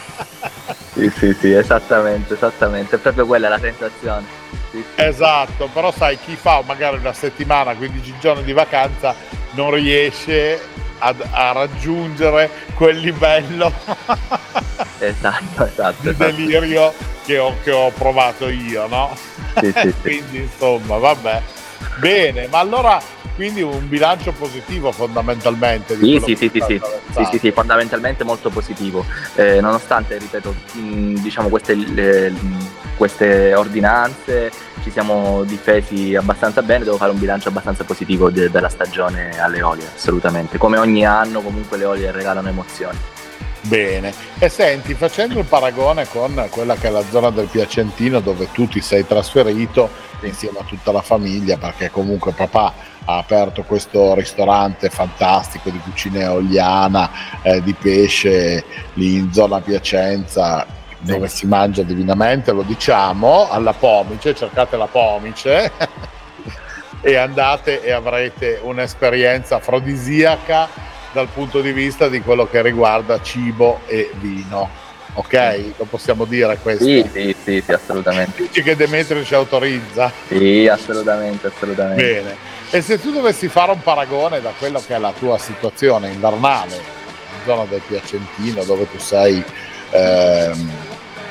sì, 0.94 1.10
sì, 1.10 1.34
sì, 1.34 1.52
esattamente, 1.52 2.34
esattamente, 2.34 2.96
è 2.96 3.00
proprio 3.00 3.26
quella 3.26 3.50
la 3.50 3.60
sensazione. 3.60 4.26
Sì, 4.72 4.78
sì. 4.78 5.02
Esatto, 5.02 5.70
però 5.74 5.92
sai, 5.92 6.18
chi 6.20 6.36
fa 6.36 6.62
magari 6.66 6.98
una 6.98 7.14
settimana, 7.14 7.76
15 7.76 8.16
giorni 8.20 8.44
di 8.44 8.54
vacanza, 8.54 9.16
non 9.52 9.72
riesce 9.72 10.60
a, 11.00 11.16
a 11.32 11.52
raggiungere 11.54 12.50
quel 12.74 12.98
livello 12.98 13.72
esatto, 15.00 15.66
esatto, 15.66 15.96
di 16.02 16.10
esatto. 16.10 16.24
delirio 16.26 16.94
che 17.26 17.38
ho, 17.38 17.56
che 17.64 17.72
ho, 17.72 17.92
provato 17.92 18.50
io, 18.50 18.88
no? 18.88 19.16
Sì, 19.60 19.74
sì, 19.76 19.94
quindi 20.02 20.38
insomma, 20.40 20.98
vabbè. 20.98 21.42
Bene, 22.00 22.48
ma 22.48 22.60
allora 22.60 23.02
quindi 23.40 23.62
un 23.62 23.88
bilancio 23.88 24.34
positivo 24.34 24.92
fondamentalmente. 24.92 25.96
Sì, 25.96 26.22
sì, 26.22 26.36
sì, 26.36 26.52
sì, 26.54 26.62
sì. 26.68 27.26
sì, 27.32 27.38
sì, 27.38 27.52
fondamentalmente 27.52 28.26
molto 28.26 28.50
positivo, 28.50 29.06
eh, 29.36 29.62
nonostante, 29.62 30.18
ripeto, 30.18 30.54
mh, 30.74 31.14
diciamo 31.22 31.48
queste, 31.48 31.74
le, 31.74 32.34
queste, 32.98 33.54
ordinanze 33.56 34.52
ci 34.84 34.92
siamo 34.92 35.44
difesi 35.44 36.16
abbastanza 36.16 36.62
bene, 36.62 36.84
devo 36.84 36.98
fare 36.98 37.12
un 37.12 37.20
bilancio 37.20 37.48
abbastanza 37.48 37.86
positivo 37.86 38.30
de- 38.30 38.52
della 38.52 38.70
stagione 38.70 39.40
alle 39.40 39.62
Olie, 39.62 39.88
assolutamente. 39.96 40.58
Come 40.58 40.78
ogni 40.78 41.06
anno 41.06 41.40
comunque 41.40 41.78
le 41.78 41.86
Olie 41.86 42.12
regalano 42.12 42.50
emozioni. 42.50 42.98
Bene, 43.62 44.14
e 44.40 44.48
senti, 44.48 44.94
facendo 44.94 45.38
il 45.38 45.46
paragone 45.46 46.08
con 46.08 46.48
quella 46.50 46.76
che 46.76 46.88
è 46.88 46.92
la 46.92 47.04
zona 47.10 47.30
del 47.30 47.48
Piacentino 47.48 48.22
dove 48.22 48.50
tu 48.52 48.68
ti 48.68 48.80
sei 48.80 49.06
trasferito 49.06 49.90
insieme 50.22 50.60
a 50.60 50.64
tutta 50.64 50.92
la 50.92 51.02
famiglia, 51.02 51.58
perché 51.58 51.92
comunque 51.92 52.32
papà 52.32 52.74
ha 53.06 53.18
aperto 53.18 53.64
questo 53.64 54.14
ristorante 54.14 54.90
fantastico 54.90 55.70
di 55.70 55.80
cucina 55.80 56.22
eoliana, 56.22 57.10
eh, 57.42 57.62
di 57.62 57.74
pesce 57.74 58.64
lì 58.94 59.16
in 59.16 59.34
zona 59.34 59.60
Piacenza, 59.60 60.66
dove 61.00 61.28
si 61.28 61.46
mangia 61.46 61.84
divinamente, 61.84 62.52
lo 62.52 62.64
diciamo, 62.64 63.50
alla 63.50 63.74
Pomice, 63.74 64.36
cercate 64.36 64.78
la 64.78 64.88
Pomice 64.88 65.72
e 67.02 67.16
andate 67.16 67.84
e 67.84 67.92
avrete 67.92 68.60
un'esperienza 68.64 69.58
afrodisiaca 69.58 70.88
dal 71.12 71.28
punto 71.28 71.62
di 71.62 71.72
vista 71.72 72.08
di 72.08 72.22
quello 72.22 72.48
che 72.48 72.62
riguarda 72.62 73.22
cibo 73.22 73.82
e 73.88 74.12
vino. 74.20 74.88
Ok? 75.14 75.74
Lo 75.78 75.86
possiamo 75.86 76.26
dire 76.26 76.58
questo? 76.62 76.86
Sì, 76.86 77.08
sì, 77.12 77.36
sì, 77.44 77.62
sì 77.66 77.72
assolutamente. 77.72 78.44
Dici 78.44 78.62
che 78.62 78.76
Demetrio 78.76 79.24
ci 79.24 79.34
autorizza? 79.34 80.12
Sì, 80.28 80.68
assolutamente, 80.68 81.48
assolutamente. 81.48 82.04
Bene. 82.04 82.36
E 82.70 82.82
se 82.82 83.02
tu 83.02 83.12
dovessi 83.12 83.48
fare 83.48 83.72
un 83.72 83.82
paragone 83.82 84.40
da 84.40 84.54
quello 84.58 84.82
che 84.86 84.96
è 84.96 85.00
la 85.00 85.12
tua 85.18 85.40
situazione 85.40 86.12
invernale, 86.12 86.76
in 86.76 87.44
zona 87.44 87.66
del 87.66 87.82
Piacentino, 87.86 88.64
dove 88.64 88.88
tu 88.90 89.00
sei 89.00 89.44
ehm, 89.90 90.72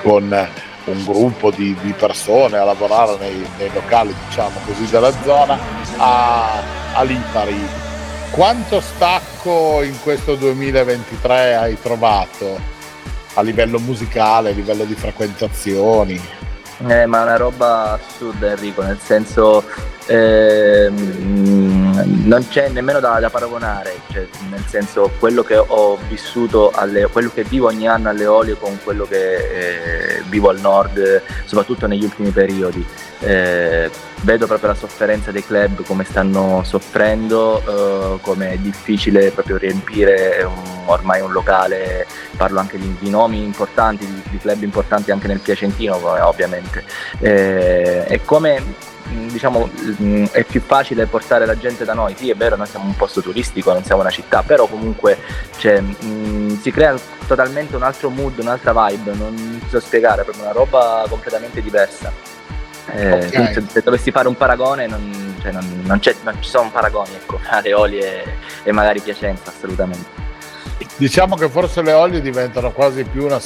con 0.03 0.49
un 0.87 1.05
gruppo 1.05 1.51
di, 1.51 1.77
di, 1.81 1.93
persone 1.93 2.57
a 2.57 2.65
lavorare 2.65 3.17
nei, 3.19 3.47
nei, 3.59 3.71
locali, 3.73 4.15
diciamo 4.27 4.59
così, 4.67 4.87
della 4.87 5.13
zona, 5.23 5.59
a, 5.97 6.63
a 6.95 7.03
Lipari, 7.03 7.61
quanto 8.31 8.81
stacco 8.81 9.38
in 9.83 9.99
questo 10.03 10.35
2023 10.35 11.55
hai 11.55 11.81
trovato 11.81 12.59
a 13.35 13.43
livello 13.43 13.79
musicale, 13.79 14.51
a 14.51 14.53
livello 14.53 14.85
di 14.85 14.95
frequentazioni? 14.95 16.21
Eh, 16.87 17.07
ma 17.07 17.21
è 17.21 17.23
una 17.23 17.37
roba 17.37 17.93
assurda 17.93 18.51
Enrico, 18.51 18.83
nel 18.83 18.99
senso 19.03 19.65
ehm, 20.07 21.78
non 22.05 22.47
c'è 22.49 22.69
nemmeno 22.69 23.01
da, 23.01 23.19
da 23.21 23.31
paragonare, 23.31 24.01
cioè, 24.13 24.27
nel 24.51 24.65
senso 24.67 25.11
quello 25.19 25.43
che 25.43 25.57
ho 25.57 25.99
vissuto, 26.09 26.71
alle, 26.71 27.07
quello 27.07 27.31
che 27.33 27.45
vivo 27.45 27.67
ogni 27.67 27.89
anno 27.89 28.09
alle 28.09 28.27
Olio 28.27 28.57
con 28.57 28.79
quello 28.83 29.05
che 29.05 30.17
eh, 30.17 30.23
vivo 30.29 30.51
al 30.51 30.61
nord, 30.61 31.23
soprattutto 31.45 31.87
negli 31.87 32.05
ultimi 32.05 32.31
periodi. 32.31 32.85
Eh, 33.21 33.91
vedo 34.23 34.47
proprio 34.47 34.71
la 34.71 34.75
sofferenza 34.75 35.31
dei 35.31 35.45
club, 35.45 35.85
come 35.85 36.05
stanno 36.05 36.63
soffrendo, 36.65 38.17
eh, 38.17 38.21
come 38.21 38.53
è 38.53 38.57
difficile 38.59 39.31
proprio 39.31 39.57
riempire 39.57 40.43
un, 40.45 40.83
ormai 40.87 41.21
un 41.21 41.33
locale, 41.33 42.07
parlo 42.37 42.61
anche 42.61 42.79
di, 42.79 42.97
di 42.99 43.11
nomi 43.11 43.43
importanti, 43.43 44.07
di, 44.07 44.23
di, 44.31 44.39
club 44.39 44.63
importanti 44.63 45.11
anche 45.11 45.27
nel 45.27 45.41
Piacentino 45.41 45.97
ovviamente, 46.27 46.85
eh, 47.21 48.05
e 48.09 48.25
come 48.25 48.63
diciamo 49.09 49.69
è 50.31 50.45
più 50.45 50.61
facile 50.61 51.07
portare 51.07 51.47
la 51.47 51.57
gente 51.57 51.85
da 51.85 51.95
noi, 51.95 52.15
sì 52.17 52.31
è 52.31 52.35
vero 52.35 52.57
noi 52.57 52.67
siamo 52.67 52.87
un 52.87 52.97
posto 52.97 53.21
turistico, 53.21 53.73
non 53.73 53.85
siamo 53.85 54.01
una 54.01 54.11
città, 54.11 54.43
però 54.43 54.67
comunque 54.67 55.19
cioè, 55.59 55.81
mh, 55.81 56.61
si 56.61 56.71
crea 56.71 56.97
totalmente 57.27 57.77
un 57.77 57.83
altro 57.83 58.11
mood, 58.11 58.39
un'altra 58.39 58.73
vibe, 58.73 59.13
non 59.15 59.61
so 59.69 59.81
spiegare, 59.81 60.23
è 60.23 60.25
proprio 60.25 60.45
una 60.45 60.53
roba 60.53 61.05
completamente 61.09 61.63
diversa. 61.63 62.13
Eh, 62.91 63.27
okay. 63.27 63.53
se, 63.53 63.63
se, 63.69 63.83
dovessi 63.83 64.11
fare 64.11 64.29
un 64.29 64.35
paragone 64.35 64.87
non, 64.87 65.37
cioè 65.43 65.53
non, 65.53 65.83
non, 65.85 66.01
non 66.23 66.37
ci 66.41 66.49
sono 66.49 66.71
paragoni 66.71 67.11
ecco, 67.17 67.39
tra 67.43 67.61
le 67.61 67.75
Oli 67.75 67.99
e, 67.99 68.25
e, 68.63 68.73
magari 68.73 69.01
Piacenza 69.01 69.51
assolutamente. 69.51 70.28
Diciamo 70.99 71.37
che 71.37 71.49
forse 71.49 71.81
le 71.81 71.93
Oli 71.93 72.21
diventano 72.21 72.73
quasi 72.73 73.05
più 73.05 73.25
una, 73.25 73.39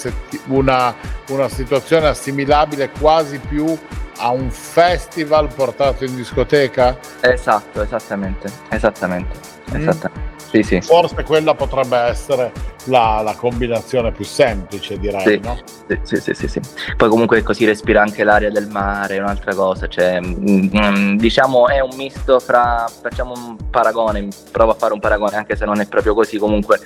una, 0.47 0.95
una 1.29 1.49
situazione 1.51 2.09
assimilabile 2.09 2.91
quasi 2.99 3.39
più 3.39 3.79
a 4.17 4.31
un 4.31 4.51
festival 4.51 5.53
portato 5.55 6.05
in 6.05 6.17
discoteca? 6.17 6.99
Esatto, 7.21 7.83
esattamente, 7.83 8.51
esattamente, 8.71 9.39
mm. 9.71 9.81
esattamente. 9.81 10.32
Sì, 10.53 10.63
sì. 10.63 10.81
Forse 10.83 11.23
quella 11.23 11.55
potrebbe 11.55 11.97
essere 11.97 12.53
la, 12.85 13.23
la, 13.25 13.35
combinazione 13.35 14.13
più 14.13 14.27
semplice, 14.27 14.99
direi. 14.99 15.23
Sì, 15.23 15.41
no? 15.43 15.59
sì, 16.03 16.17
sì, 16.17 16.35
sì, 16.35 16.47
sì, 16.47 16.61
Poi 16.95 17.09
comunque 17.09 17.43
così 17.43 17.65
respira 17.65 18.03
anche 18.03 18.23
l'aria 18.23 18.51
del 18.51 18.69
mare, 18.69 19.19
un'altra 19.19 19.55
cosa. 19.55 19.87
Cioè, 19.87 20.21
mm, 20.21 20.69
mm, 20.77 21.17
diciamo 21.17 21.69
è 21.69 21.81
un 21.81 21.97
misto 21.97 22.39
fra, 22.39 22.87
facciamo 23.01 23.33
un 23.33 23.57
paragone, 23.71 24.29
provo 24.51 24.73
a 24.73 24.75
fare 24.75 24.93
un 24.93 25.01
paragone 25.01 25.37
anche 25.37 25.57
se 25.57 25.65
non 25.65 25.81
è 25.81 25.87
proprio 25.87 26.13
così. 26.13 26.37
Comunque 26.37 26.79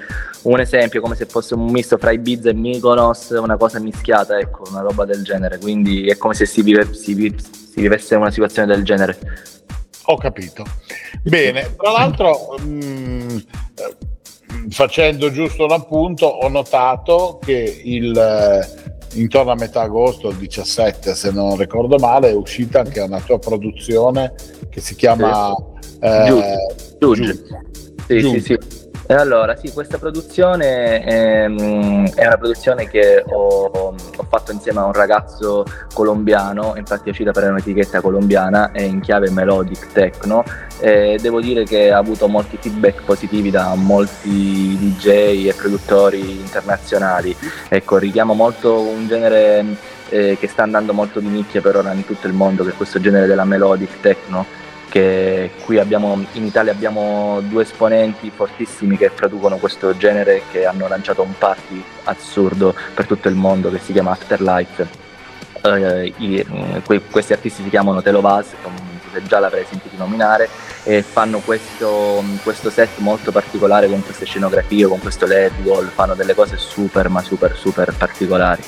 un 0.43 0.61
esempio 0.61 1.01
come 1.01 1.17
se 1.17 1.27
fosse 1.27 1.55
un 1.55 1.65
misto 1.65 1.99
fra 1.99 2.13
Ibiza 2.13 2.51
e 2.51 2.55
Mykonos, 2.55 3.31
una 3.31 3.57
cosa 3.57 3.81
mischiata, 3.81 4.39
ecco, 4.39 4.63
una 4.71 4.83
roba 4.83 5.05
del 5.05 5.25
genere. 5.25 5.59
Quindi 5.59 6.07
è 6.07 6.17
come 6.17 6.35
se 6.35 6.47
si, 6.47 6.63
vive, 6.63 6.95
si, 6.95 7.35
si 7.35 7.81
vivesse 7.81 8.15
una 8.15 8.31
situazione 8.31 8.69
del 8.69 8.85
genere. 8.85 9.19
Ho 10.07 10.17
capito. 10.17 10.65
Bene, 11.23 11.75
tra 11.77 11.91
l'altro 11.91 12.57
mh, 12.61 12.65
mm, 12.67 13.39
facendo 14.69 15.31
giusto 15.31 15.65
un 15.65 15.73
appunto 15.73 16.27
ho 16.27 16.49
notato 16.49 17.39
che 17.43 17.81
il, 17.85 18.17
eh, 18.17 19.19
intorno 19.19 19.51
a 19.51 19.57
metà 19.57 19.83
agosto, 19.83 20.29
il 20.29 20.37
17 20.37 21.15
se 21.15 21.31
non 21.33 21.57
ricordo 21.57 21.99
male, 21.99 22.31
è 22.31 22.35
uscita 22.35 22.81
anche 22.81 23.01
una 23.01 23.21
tua 23.21 23.39
produzione 23.39 24.35
che 24.71 24.81
si 24.81 24.95
chiama 24.95 25.55
sì. 25.81 25.99
eh, 26.01 26.57
Giuge. 26.99 27.43
Sì, 28.07 28.21
sì, 28.21 28.41
sì. 28.41 28.76
Allora, 29.09 29.55
sì, 29.55 29.71
questa 29.73 29.99
produzione 29.99 31.05
ehm, 31.05 32.13
è 32.13 32.27
una 32.27 32.37
produzione 32.37 32.89
che 32.89 33.23
ho, 33.25 33.71
ho, 33.71 34.27
fatto 34.29 34.51
insieme 34.51 34.81
a 34.81 34.85
un 34.87 34.93
ragazzo 34.93 35.65
colombiano, 35.95 36.75
infatti 36.77 37.07
è 37.07 37.11
uscita 37.11 37.31
per 37.31 37.49
un'etichetta 37.49 38.01
colombiana, 38.01 38.73
è 38.73 38.83
in 38.83 39.01
chiave 39.01 39.31
melodic 39.31 39.93
techno 39.93 40.43
e 40.81 41.19
devo 41.21 41.41
dire 41.41 41.63
che 41.63 41.93
ha 41.93 41.99
avuto 41.99 42.27
molti 42.27 42.57
feedback 42.61 43.03
positivi 43.05 43.51
da 43.51 43.77
molti 43.77 44.77
DJ 44.77 45.47
e 45.47 45.55
produttori 45.57 46.41
internazionali. 46.41 47.35
Ecco, 47.69 47.99
richiamo 47.99 48.35
molto 48.35 48.81
un 48.81 49.07
genere 49.07 49.65
eh, 50.09 50.37
che 50.39 50.49
sta 50.49 50.65
andando 50.65 50.93
molto 50.93 51.21
di 51.21 51.29
nicchia 51.29 51.61
per 51.61 51.77
ora 51.77 51.93
in 51.93 52.05
tutto 52.05 52.27
il 52.27 52.33
mondo, 52.33 52.65
che 52.65 52.71
è 52.71 52.75
questo 52.75 53.01
genere 53.01 53.27
della 53.27 53.45
melodic 53.45 54.01
techno 54.01 54.65
che 54.89 55.51
qui 55.65 55.79
abbiamo, 55.79 56.25
in 56.33 56.45
Italia 56.45 56.73
abbiamo 56.73 57.41
due 57.43 57.63
esponenti 57.63 58.31
fortissimi 58.35 58.97
che 58.97 59.13
traducono 59.15 59.57
questo 59.57 59.97
genere 59.97 60.43
che 60.51 60.65
hanno 60.65 60.89
lanciato 60.89 61.23
un 61.23 61.37
party 61.37 61.83
assurdo 62.05 62.75
per 62.95 63.07
tutto 63.07 63.29
il 63.29 63.35
mondo 63.35 63.71
che 63.71 63.79
si 63.79 63.93
chiama 63.93 64.13
Afterlife. 64.13 65.05
Uh, 65.63 66.13
i, 66.19 66.47
que, 66.85 67.01
questi 67.11 67.33
artisti 67.33 67.63
si 67.65 67.69
chiamano 67.69 68.01
Telovaz, 68.01 68.55
se 69.13 69.23
già 69.25 69.41
l'avrei 69.41 69.65
sentito 69.69 69.97
nominare, 69.97 70.49
e 70.85 71.03
fanno 71.03 71.41
questo, 71.41 72.23
questo, 72.45 72.71
set 72.71 72.99
molto 72.99 73.33
particolare 73.33 73.89
con 73.89 74.05
queste 74.05 74.25
scenografie, 74.25 74.87
con 74.87 75.01
questo 75.01 75.27
LED 75.27 75.53
wall, 75.65 75.89
fanno 75.89 76.15
delle 76.15 76.35
cose 76.35 76.57
super 76.57 77.09
ma 77.09 77.23
super 77.23 77.57
super 77.57 77.93
particolari. 77.97 78.63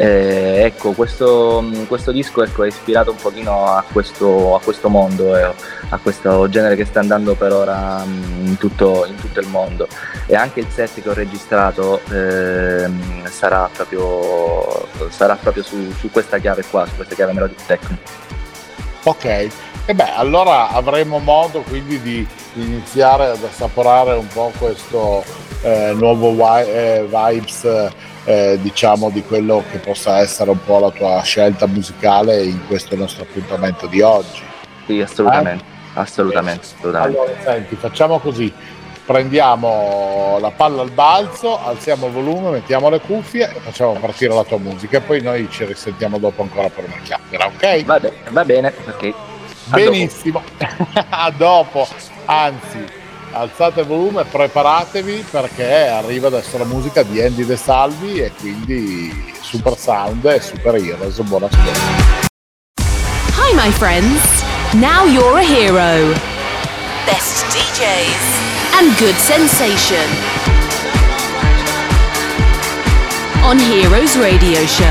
Eh, 0.00 0.62
ecco, 0.62 0.92
questo, 0.92 1.64
questo 1.88 2.12
disco 2.12 2.44
ecco, 2.44 2.62
è 2.62 2.68
ispirato 2.68 3.10
un 3.10 3.16
pochino 3.16 3.66
a 3.66 3.84
questo, 3.90 4.54
a 4.54 4.60
questo 4.60 4.88
mondo, 4.88 5.36
eh, 5.36 5.52
a 5.88 5.98
questo 5.98 6.48
genere 6.48 6.76
che 6.76 6.84
sta 6.84 7.00
andando 7.00 7.34
per 7.34 7.52
ora 7.52 8.04
mm, 8.04 8.46
in 8.46 8.56
tutto, 8.58 9.06
in 9.08 9.16
tutto 9.16 9.40
il 9.40 9.48
mondo. 9.48 9.88
E 10.26 10.36
anche 10.36 10.60
il 10.60 10.68
set 10.72 11.02
che 11.02 11.08
ho 11.08 11.14
registrato 11.14 12.00
eh, 12.12 12.88
sarà 13.28 13.68
proprio, 13.72 14.86
sarà 15.10 15.34
proprio 15.34 15.64
su, 15.64 15.90
su, 15.98 16.12
questa 16.12 16.38
chiave 16.38 16.62
qua, 16.70 16.86
su 16.86 16.94
questa 16.94 17.16
chiave 17.16 17.32
Melodic 17.32 17.66
Techno. 17.66 17.98
Ok, 19.02 19.24
e 19.24 19.94
beh, 19.94 20.12
allora 20.14 20.70
avremo 20.70 21.18
modo 21.18 21.62
quindi 21.62 22.00
di 22.00 22.24
iniziare 22.54 23.30
ad 23.30 23.42
assaporare 23.42 24.12
un 24.12 24.28
po' 24.28 24.52
questo 24.58 25.24
eh, 25.62 25.92
nuovo 25.96 26.28
wi- 26.28 26.68
eh, 26.68 27.04
vibes 27.08 27.66
eh, 28.28 28.58
diciamo 28.60 29.08
di 29.08 29.22
quello 29.22 29.64
che 29.70 29.78
possa 29.78 30.18
essere 30.18 30.50
un 30.50 30.62
po' 30.62 30.78
la 30.78 30.90
tua 30.90 31.22
scelta 31.22 31.66
musicale 31.66 32.42
in 32.42 32.66
questo 32.66 32.94
nostro 32.94 33.22
appuntamento 33.22 33.86
di 33.86 34.02
oggi. 34.02 34.42
Sì, 34.84 35.00
assolutamente, 35.00 35.64
eh? 35.64 35.98
assolutamente, 36.00 36.66
assolutamente. 36.76 37.18
Allora, 37.18 37.32
senti, 37.42 37.74
facciamo 37.76 38.18
così. 38.18 38.52
Prendiamo 39.06 40.36
la 40.42 40.50
palla 40.50 40.82
al 40.82 40.90
balzo, 40.90 41.58
alziamo 41.58 42.08
il 42.08 42.12
volume, 42.12 42.50
mettiamo 42.50 42.90
le 42.90 43.00
cuffie 43.00 43.50
e 43.50 43.60
facciamo 43.60 43.94
partire 43.94 44.34
la 44.34 44.44
tua 44.44 44.58
musica 44.58 44.98
e 44.98 45.00
poi 45.00 45.22
noi 45.22 45.48
ci 45.50 45.64
risentiamo 45.64 46.18
dopo 46.18 46.42
ancora 46.42 46.68
per 46.68 46.84
una 46.84 46.98
chiacchiera, 47.02 47.46
ok? 47.46 47.84
Va, 47.86 47.98
be- 47.98 48.12
va 48.28 48.44
bene, 48.44 48.74
ok. 48.86 49.14
A 49.70 49.76
Benissimo, 49.76 50.42
a 51.08 51.32
dopo, 51.34 51.88
anzi 52.26 52.97
alzate 53.32 53.80
il 53.80 53.86
volume, 53.86 54.24
preparatevi 54.24 55.24
perché 55.30 55.88
arriva 55.88 56.28
adesso 56.28 56.58
la 56.58 56.64
musica 56.64 57.02
di 57.02 57.20
Andy 57.22 57.44
De 57.44 57.56
Salvi 57.56 58.20
e 58.20 58.32
quindi 58.32 59.32
Super 59.40 59.76
Sound 59.76 60.24
e 60.24 60.40
Super 60.40 60.74
Heroes. 60.74 61.20
Buon 61.22 61.44
ascolto. 61.44 61.80
Hi 63.36 63.54
my 63.54 63.70
friends, 63.72 64.42
now 64.74 65.04
you're 65.04 65.38
a 65.38 65.42
hero. 65.42 66.14
Best 67.06 67.44
DJs 67.54 68.78
and 68.78 68.96
good 68.98 69.16
sensation. 69.16 70.06
On 73.42 73.58
Heroes 73.58 74.16
Radio 74.16 74.66
Show. 74.66 74.84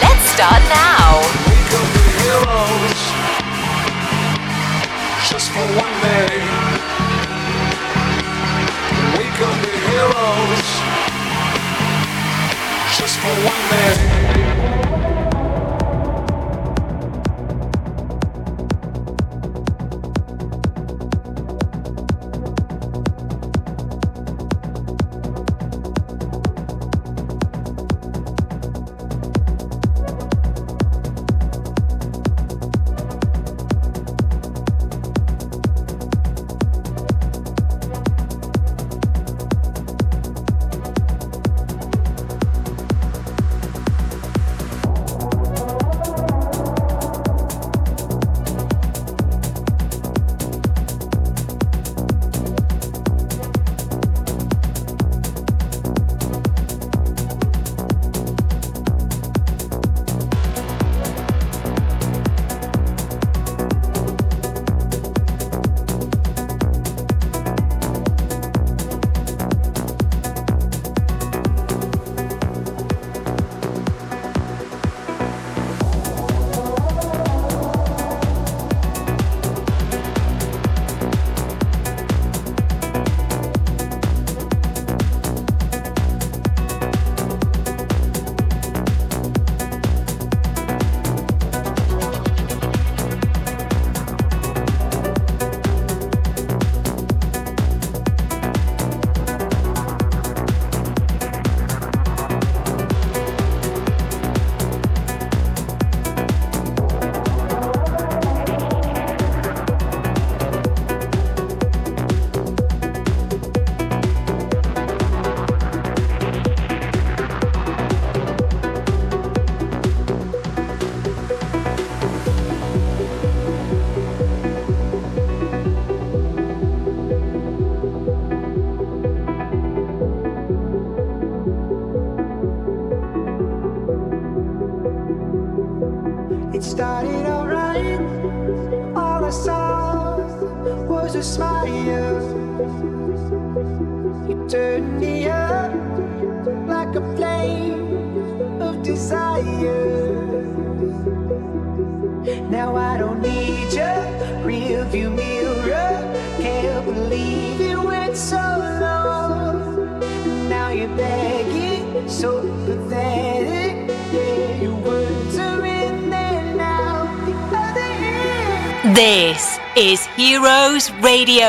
Let's 0.00 0.24
start 0.32 0.62
now. 0.68 1.20
We 1.46 1.56
could 1.68 1.92
be 1.92 2.04
heroes 2.22 3.00
just 5.28 5.50
for 5.50 5.60
one 5.76 5.92
day. 6.00 6.55
Could 9.36 9.62
be 9.62 9.68
heroes 9.68 10.80
just 12.96 13.18
for 13.18 13.28
one 13.44 13.68
day. 13.68 14.25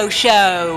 Show. 0.09 0.76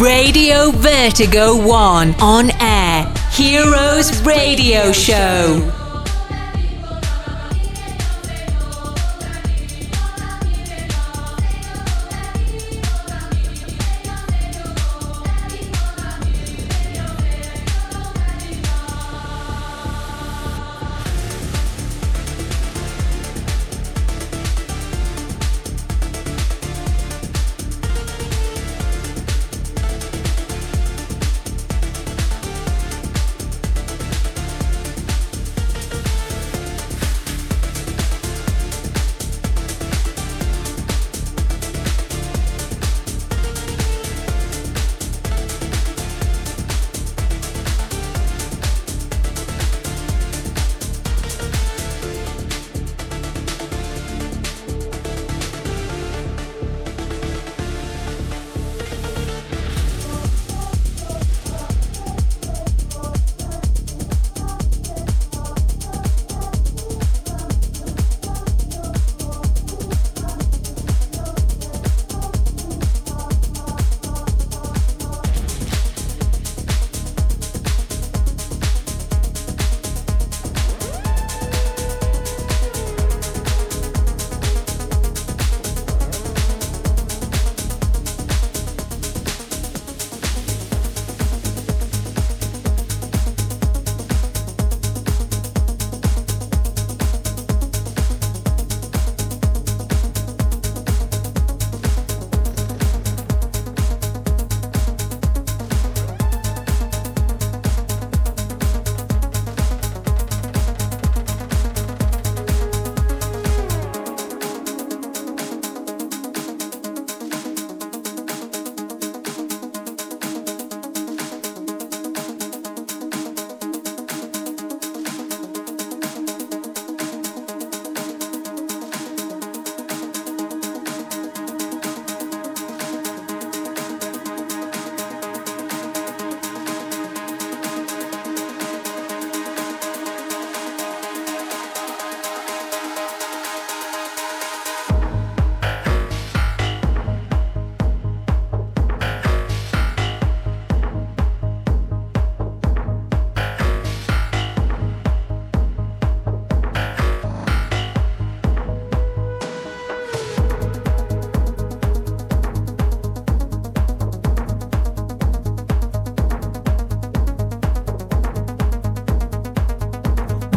Radio 0.00 0.72
Vertigo 0.72 1.56
1 1.56 2.14
on 2.20 2.50
air. 2.60 3.06
Heroes 3.30 4.20
Radio 4.22 4.92
Show. 4.92 5.73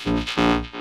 Música 0.04 0.81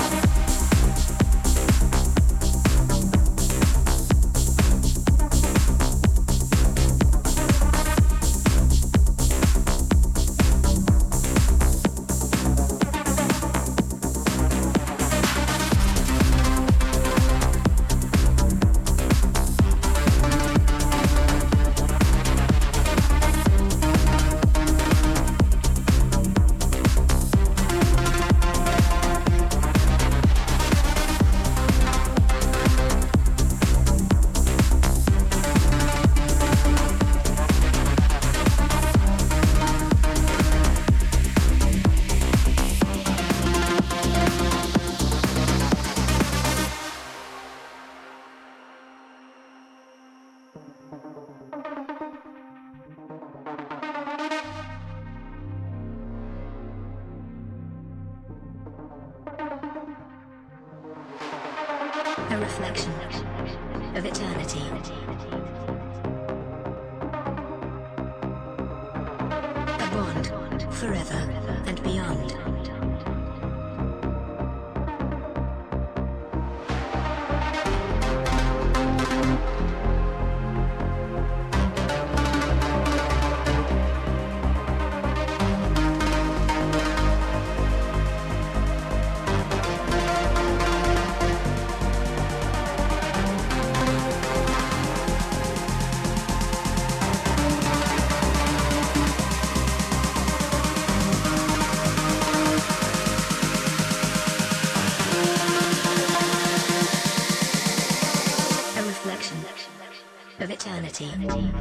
eternity. 111.01 111.51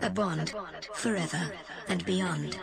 A 0.00 0.10
bond, 0.10 0.54
forever, 0.94 1.52
and 1.88 2.04
beyond. 2.04 2.58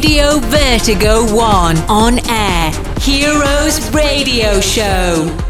Radio 0.00 0.40
Vertigo 0.40 1.26
1 1.26 1.76
on 1.90 2.20
air. 2.26 2.72
Heroes 3.02 3.90
Radio 3.92 4.58
Show. 4.58 5.49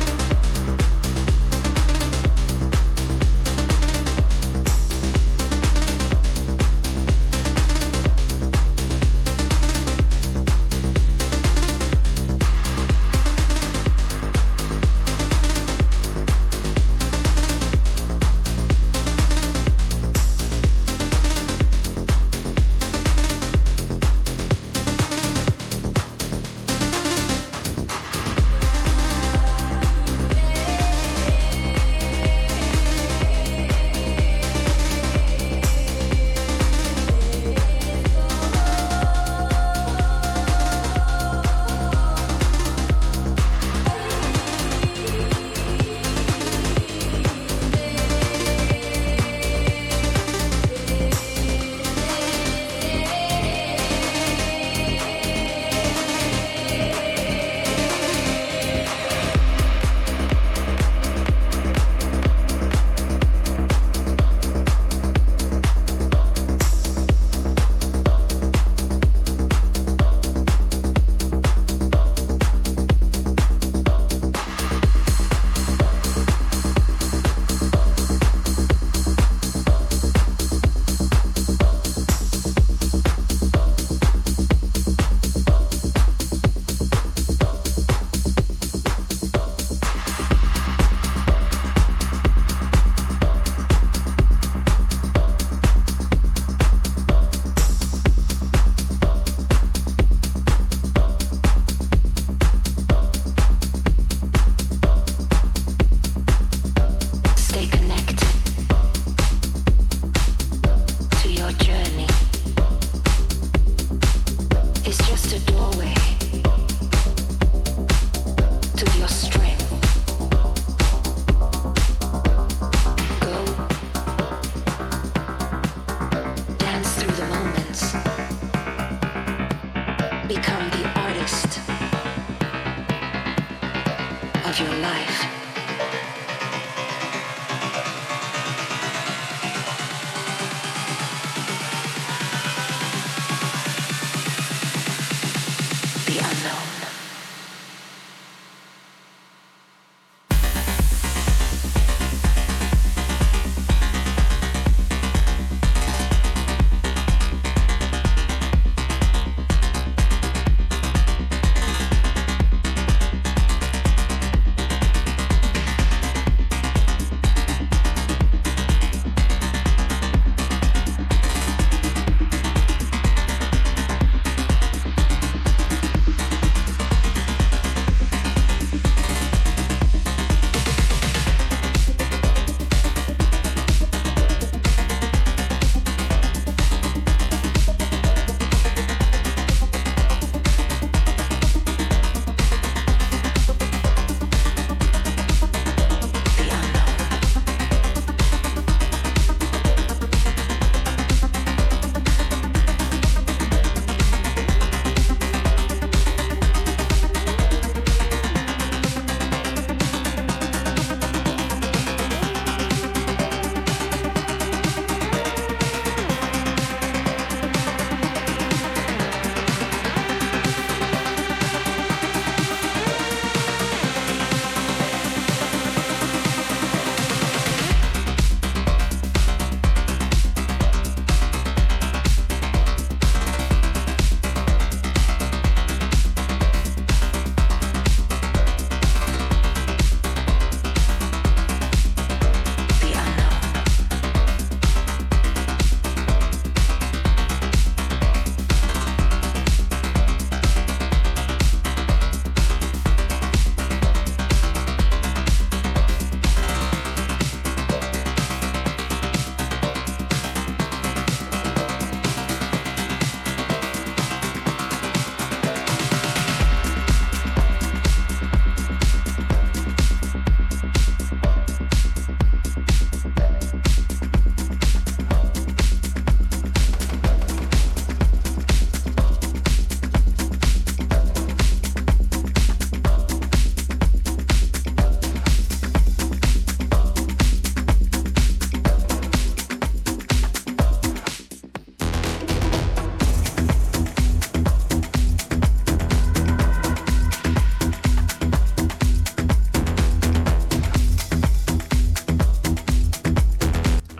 Your 134.61 134.75
life. 134.75 135.30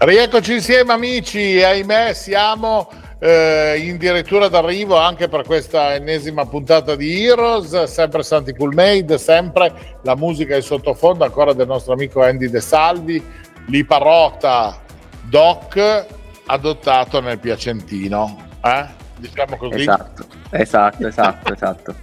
Rieccoci 0.03 0.53
insieme 0.53 0.93
amici, 0.93 1.61
ahimè 1.61 2.13
siamo 2.13 2.89
eh, 3.19 3.79
in 3.85 3.97
dirittura 3.97 4.47
d'arrivo 4.47 4.97
anche 4.97 5.27
per 5.27 5.43
questa 5.45 5.93
ennesima 5.93 6.43
puntata 6.47 6.95
di 6.95 7.23
Heroes, 7.23 7.83
sempre 7.83 8.23
Santi 8.23 8.55
Coolmade, 8.55 9.19
sempre 9.19 9.99
la 10.01 10.15
musica 10.15 10.55
in 10.55 10.63
sottofondo 10.63 11.23
ancora 11.23 11.53
del 11.53 11.67
nostro 11.67 11.93
amico 11.93 12.23
Andy 12.23 12.49
De 12.49 12.61
Salvi, 12.61 13.23
Liparota 13.67 14.81
Doc 15.29 16.05
adottato 16.47 17.21
nel 17.21 17.37
Piacentino, 17.37 18.47
eh? 18.63 18.85
diciamo 19.17 19.55
così. 19.55 19.81
Esatto, 19.81 20.25
esatto, 20.49 21.07
esatto, 21.07 21.53
esatto. 21.53 21.95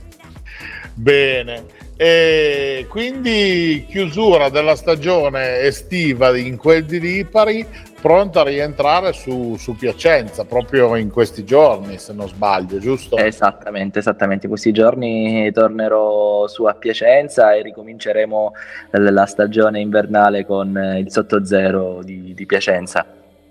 Bene, 0.95 1.65
e 2.01 2.87
quindi 2.89 3.85
chiusura 3.89 4.51
della 4.51 4.77
stagione 4.77 5.63
estiva 5.63 6.37
in 6.37 6.57
quel 6.57 6.85
di 6.85 7.01
Lipari, 7.01 7.67
pronta 8.01 8.43
a 8.43 8.45
rientrare 8.45 9.13
su, 9.13 9.57
su 9.59 9.75
Piacenza 9.75 10.45
proprio 10.45 10.95
in 10.95 11.11
questi 11.11 11.45
giorni, 11.45 11.99
se 11.99 12.13
non 12.13 12.29
sbaglio, 12.29 12.79
giusto? 12.79 13.17
Esattamente, 13.17 13.99
esattamente. 13.99 14.47
Questi 14.47 14.71
giorni 14.71 15.51
tornerò 15.51 16.47
su 16.47 16.67
a 16.67 16.75
Piacenza 16.75 17.53
e 17.53 17.63
ricominceremo 17.63 18.53
la 18.91 19.27
stagione 19.27 19.81
invernale 19.81 20.47
con 20.47 20.81
il 20.99 21.11
sottozero 21.11 22.01
di, 22.05 22.33
di 22.33 22.47
Piacenza. 22.47 23.05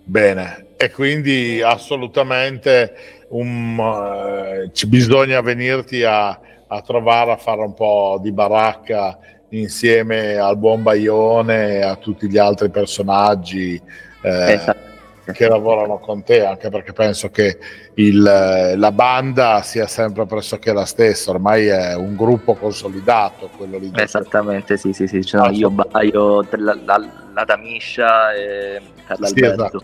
Bene, 0.09 0.67
e 0.77 0.89
quindi 0.89 1.61
assolutamente 1.61 3.25
un, 3.31 3.77
eh, 3.77 4.69
ci 4.71 4.87
bisogna 4.87 5.41
venirti 5.41 6.01
a, 6.03 6.29
a 6.29 6.81
trovare 6.81 7.33
a 7.33 7.35
fare 7.35 7.59
un 7.59 7.73
po' 7.73 8.17
di 8.21 8.31
baracca 8.31 9.19
insieme 9.49 10.37
al 10.37 10.57
buon 10.57 10.81
Baione 10.81 11.79
e 11.79 11.81
a 11.81 11.97
tutti 11.97 12.29
gli 12.29 12.37
altri 12.37 12.69
personaggi 12.69 13.75
eh, 14.21 14.53
Esatto. 14.53 14.86
Che 15.33 15.47
lavorano 15.47 15.99
con 15.99 16.23
te, 16.23 16.45
anche 16.45 16.69
perché 16.69 16.93
penso 16.93 17.29
che 17.29 17.57
il, 17.95 18.21
la 18.21 18.91
banda 18.91 19.61
sia 19.61 19.87
sempre 19.87 20.25
pressoché 20.25 20.73
la 20.73 20.85
stessa, 20.85 21.31
ormai 21.31 21.67
è 21.67 21.95
un 21.95 22.15
gruppo 22.15 22.55
consolidato 22.55 23.49
quello 23.55 23.77
lì. 23.77 23.91
Esattamente, 23.95 24.77
sì, 24.77 24.93
sì, 24.93 25.07
sì. 25.07 25.21
Ci 25.23 25.29
sono 25.29 25.43
Ah, 25.43 25.51
io. 25.51 25.69
Baio, 25.69 26.41
la, 26.57 26.77
la, 26.85 27.09
la 27.33 27.43
Damiscia 27.43 28.33
e 28.33 28.81
Carlo 29.05 29.25
Sì, 29.27 29.43
esatto. 29.43 29.81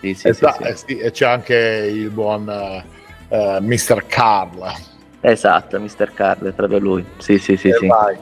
Sì, 0.00 0.14
sì, 0.14 0.28
E 0.28 0.34
sì, 0.34 0.44
eh 0.60 0.76
sì, 0.76 0.98
e 0.98 1.10
c'è 1.10 1.26
anche 1.26 1.54
il 1.90 2.10
buon 2.10 2.48
eh, 2.48 2.84
eh, 3.28 3.58
Mr. 3.60 4.04
Carl. 4.06 4.72
Esatto, 5.20 5.80
Mr. 5.80 6.12
Carlo, 6.14 6.48
è 6.48 6.52
proprio 6.52 6.78
lui. 6.78 7.04
Sì, 7.18 7.38
sì, 7.38 7.56
sì, 7.56 7.68
E 7.68 7.74
sì. 7.74 7.86
vai, 7.86 8.16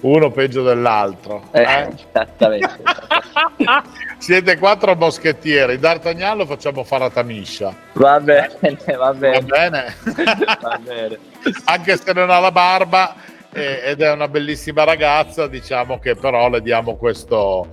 uno 0.00 0.30
peggio 0.30 0.62
dell'altro. 0.62 1.42
Eh, 1.52 1.62
eh? 1.62 1.88
Esattamente. 2.08 2.78
Siete 4.18 4.58
quattro 4.58 4.94
moschettieri, 4.94 5.78
D'Artagnan 5.78 6.36
lo 6.38 6.46
facciamo 6.46 6.84
fare 6.84 7.04
a 7.04 7.10
Tamiscia. 7.10 7.74
Va 7.94 8.20
bene, 8.20 8.50
va 8.86 8.96
Va 8.96 9.12
bene. 9.14 9.40
bene? 9.42 9.94
Va 10.60 10.78
bene. 10.82 11.18
Anche 11.64 11.96
se 11.96 12.12
non 12.12 12.30
ha 12.30 12.38
la 12.38 12.52
barba 12.52 13.14
eh, 13.52 13.80
ed 13.84 14.00
è 14.02 14.12
una 14.12 14.28
bellissima 14.28 14.84
ragazza, 14.84 15.46
diciamo 15.46 15.98
che 15.98 16.14
però 16.14 16.48
le 16.50 16.60
diamo 16.60 16.96
questo, 16.96 17.68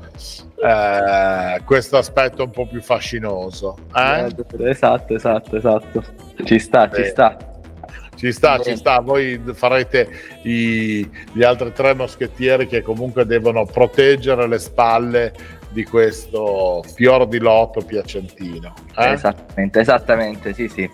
eh, 0.63 1.61
questo 1.65 1.97
aspetto 1.97 2.43
un 2.43 2.51
po' 2.51 2.65
più 2.65 2.82
fascinoso. 2.82 3.78
eh? 3.95 4.34
Esatto, 4.69 5.13
esatto, 5.15 5.55
esatto. 5.57 6.03
Ci 6.43 6.59
sta, 6.59 6.86
ci 6.86 7.01
Bene. 7.01 7.07
sta. 7.09 7.38
Ci 8.18 8.32
sta, 8.32 8.59
ci 8.59 8.76
sta. 8.76 8.99
Voi 8.99 9.39
farete 9.53 10.09
i- 10.43 11.07
gli 11.32 11.43
altri 11.43 11.72
tre 11.72 11.93
moschettieri 11.93 12.65
che 12.68 12.82
comunque 12.82 13.26
devono 13.26 13.65
proteggere 13.65 14.47
le 14.47 14.57
spalle 14.57 15.34
di 15.70 15.84
questo 15.84 16.84
fior 16.95 17.28
di 17.28 17.38
lotto 17.38 17.82
piacentino. 17.82 18.74
eh? 18.97 19.11
Esattamente, 19.11 19.80
esattamente, 19.80 20.53
sì, 20.53 20.68
sì. 20.68 20.89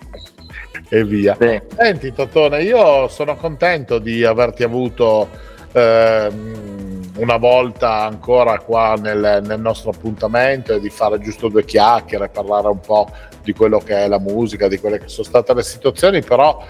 E 0.90 1.04
via. 1.04 1.34
Bene. 1.34 1.64
Senti 1.74 2.12
Totone, 2.12 2.62
io 2.62 3.08
sono 3.08 3.36
contento 3.36 3.98
di 3.98 4.22
averti 4.24 4.62
avuto 4.62 5.28
ehm, 5.72 7.12
una 7.16 7.36
volta 7.36 8.02
ancora 8.02 8.58
qua 8.58 8.94
nel, 9.00 9.42
nel 9.46 9.60
nostro 9.60 9.90
appuntamento 9.90 10.74
e 10.74 10.80
di 10.80 10.90
fare 10.90 11.18
giusto 11.20 11.48
due 11.48 11.64
chiacchiere, 11.64 12.28
parlare 12.28 12.68
un 12.68 12.80
po' 12.80 13.08
di 13.42 13.52
quello 13.52 13.78
che 13.78 14.04
è 14.04 14.08
la 14.08 14.18
musica, 14.18 14.68
di 14.68 14.78
quelle 14.78 14.98
che 14.98 15.08
sono 15.08 15.26
state 15.26 15.54
le 15.54 15.62
situazioni, 15.62 16.22
però 16.22 16.62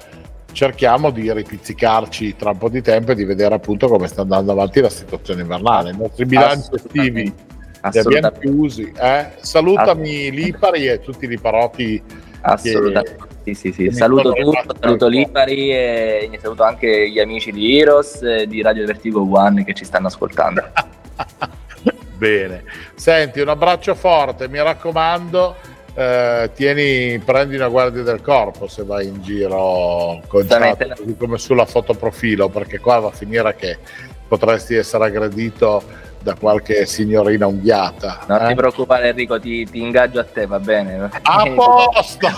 cerchiamo 0.55 1.11
di 1.11 1.31
ripizzicarci 1.31 2.37
tra 2.37 2.51
un 2.51 2.59
po' 2.59 2.71
di 2.71 2.81
tempo 2.81 3.13
e 3.13 3.15
di 3.15 3.25
vedere 3.25 3.55
appunto 3.57 3.89
come 3.89 4.07
sta 4.07 4.23
andando 4.23 4.53
avanti 4.53 4.81
la 4.81 4.89
situazione 4.89 5.43
invernale. 5.43 5.91
I 5.91 5.97
nostri 5.99 6.25
bilanci 6.25 6.71
estivi 6.73 7.23
li 7.25 7.99
abbiamo 7.99 8.31
chiusi. 8.39 8.91
eh. 8.99 9.33
Salutami 9.41 10.31
Lipari 10.31 10.87
e 10.87 11.01
tutti 11.01 11.27
i 11.27 11.29
liparotti. 11.29 12.03
Assolutamente. 12.41 13.33
Sì, 13.43 13.55
sì, 13.55 13.73
sì. 13.73 13.83
mi 13.85 13.93
Saluto 13.93 14.33
tutto, 14.33 14.75
saluto. 14.81 15.09
Lipari 15.09 15.71
e 15.71 16.39
saluto 16.41 16.63
anche 16.63 17.11
gli 17.11 17.19
amici 17.19 17.53
di 17.53 17.79
Heroes 17.79 18.23
e 18.23 18.47
di 18.47 18.63
Radio 18.63 18.87
Vertigo 18.87 19.27
One 19.31 19.65
che 19.65 19.75
ci 19.75 19.85
stanno 19.85 20.07
ascoltando. 20.07 20.63
Bene, 22.17 22.65
senti, 22.95 23.41
un 23.41 23.49
abbraccio 23.49 23.95
forte, 23.95 24.49
mi 24.49 24.63
raccomando, 24.63 25.57
eh, 25.95 26.51
tieni, 26.55 27.19
prendi 27.21 27.57
una 27.57 27.69
guardia 27.69 28.03
del 28.03 28.21
corpo 28.21 28.67
se 28.67 28.85
vai 28.85 29.07
in 29.07 29.23
giro 29.23 30.21
con 30.27 30.47
così 30.47 31.17
come 31.17 31.39
sulla 31.39 31.65
fotoprofilo, 31.65 32.49
perché 32.49 32.81
qua 32.81 32.99
va 32.99 33.09
a 33.09 33.13
finire 33.13 33.55
che 33.55 33.79
potresti 34.27 34.75
essere 34.75 35.05
aggredito 35.05 35.83
da 36.21 36.35
qualche 36.35 36.87
signorina 36.87 37.47
unghiata. 37.47 38.25
Non 38.27 38.43
eh? 38.43 38.49
ti 38.49 38.55
preoccupare 38.55 39.11
Enrico, 39.11 39.39
ti, 39.39 39.65
ti 39.67 39.81
ingaggio 39.81 40.19
a 40.21 40.25
te, 40.25 40.47
va 40.47 40.59
bene? 40.59 41.11
A 41.23 41.45
posto! 41.55 42.29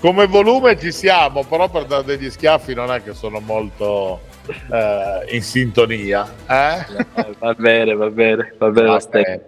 Come 0.00 0.26
volume 0.26 0.76
ci 0.78 0.90
siamo, 0.90 1.44
però 1.44 1.68
per 1.68 1.84
dare 1.84 2.02
degli 2.02 2.28
schiaffi 2.28 2.74
non 2.74 2.90
è 2.90 3.04
che 3.04 3.14
sono 3.14 3.38
molto 3.38 4.18
eh, 4.68 5.26
in 5.28 5.42
sintonia. 5.42 6.28
Eh? 6.48 6.84
va 7.38 7.54
bene, 7.54 7.94
va 7.94 8.10
bene, 8.10 8.52
va 8.58 8.70
bene 8.70 8.98
stesso. 8.98 9.30
Vabbè, 9.30 9.40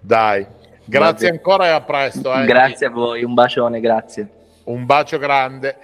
Dai, 0.00 0.46
grazie 0.84 1.26
bene. 1.26 1.38
ancora 1.38 1.66
e 1.66 1.70
a 1.70 1.80
presto. 1.80 2.34
eh. 2.34 2.44
Grazie 2.44 2.86
a 2.86 2.90
voi, 2.90 3.24
un 3.24 3.34
bacione, 3.34 3.80
grazie. 3.80 4.28
Un 4.64 4.86
bacio 4.86 5.18
grande. 5.18 5.76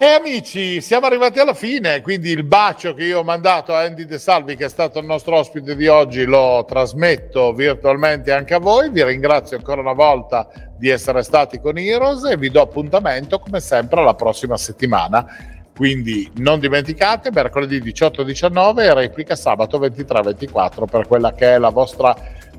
E 0.00 0.06
amici, 0.06 0.80
siamo 0.80 1.06
arrivati 1.06 1.40
alla 1.40 1.54
fine, 1.54 2.02
quindi 2.02 2.30
il 2.30 2.44
bacio 2.44 2.94
che 2.94 3.02
io 3.02 3.18
ho 3.18 3.24
mandato 3.24 3.74
a 3.74 3.80
Andy 3.80 4.04
De 4.04 4.18
Salvi, 4.18 4.54
che 4.54 4.66
è 4.66 4.68
stato 4.68 5.00
il 5.00 5.06
nostro 5.06 5.34
ospite 5.36 5.74
di 5.74 5.88
oggi, 5.88 6.24
lo 6.24 6.64
trasmetto 6.68 7.52
virtualmente 7.52 8.30
anche 8.30 8.54
a 8.54 8.60
voi. 8.60 8.90
Vi 8.90 9.02
ringrazio 9.02 9.56
ancora 9.56 9.80
una 9.80 9.94
volta 9.94 10.46
di 10.76 10.88
essere 10.88 11.24
stati 11.24 11.58
con 11.58 11.76
Heroes 11.78 12.22
e 12.26 12.36
vi 12.36 12.48
do 12.48 12.60
appuntamento 12.60 13.40
come 13.40 13.58
sempre 13.58 13.98
alla 13.98 14.14
prossima 14.14 14.56
settimana. 14.56 15.26
Quindi 15.74 16.30
non 16.36 16.60
dimenticate, 16.60 17.32
mercoledì 17.32 17.80
18-19 17.82 18.78
e 18.80 18.94
replica 18.94 19.34
sabato 19.34 19.80
23-24 19.80 20.84
per 20.88 21.08
quella 21.08 21.32
che 21.34 21.54
è 21.54 21.58
la 21.58 21.70
vostra 21.70 22.14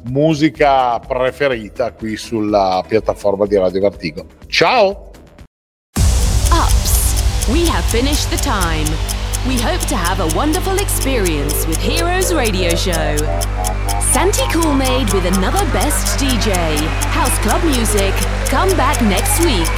musica 0.05 0.99
preferita 0.99 1.91
qui 1.93 2.17
sulla 2.17 2.83
piattaforma 2.87 3.45
di 3.45 3.57
Radio 3.57 3.81
Vertigo. 3.81 4.25
Ciao! 4.47 5.11
Ups. 6.51 7.47
We 7.47 7.67
have 7.67 7.83
finished 7.85 8.29
the 8.29 8.37
time. 8.37 8.87
We 9.47 9.57
hope 9.57 9.85
to 9.87 9.95
have 9.95 10.19
a 10.19 10.27
wonderful 10.35 10.77
experience 10.79 11.65
with 11.65 11.77
Heroes 11.77 12.33
Radio 12.33 12.75
Show. 12.75 13.15
Santi 14.11 14.43
Coolmade 14.51 15.13
with 15.13 15.25
another 15.25 15.63
best 15.71 16.19
DJ. 16.19 16.51
House 17.11 17.37
Club 17.39 17.63
Music. 17.63 18.13
Come 18.49 18.75
back 18.75 19.01
next 19.01 19.39
week. 19.45 19.69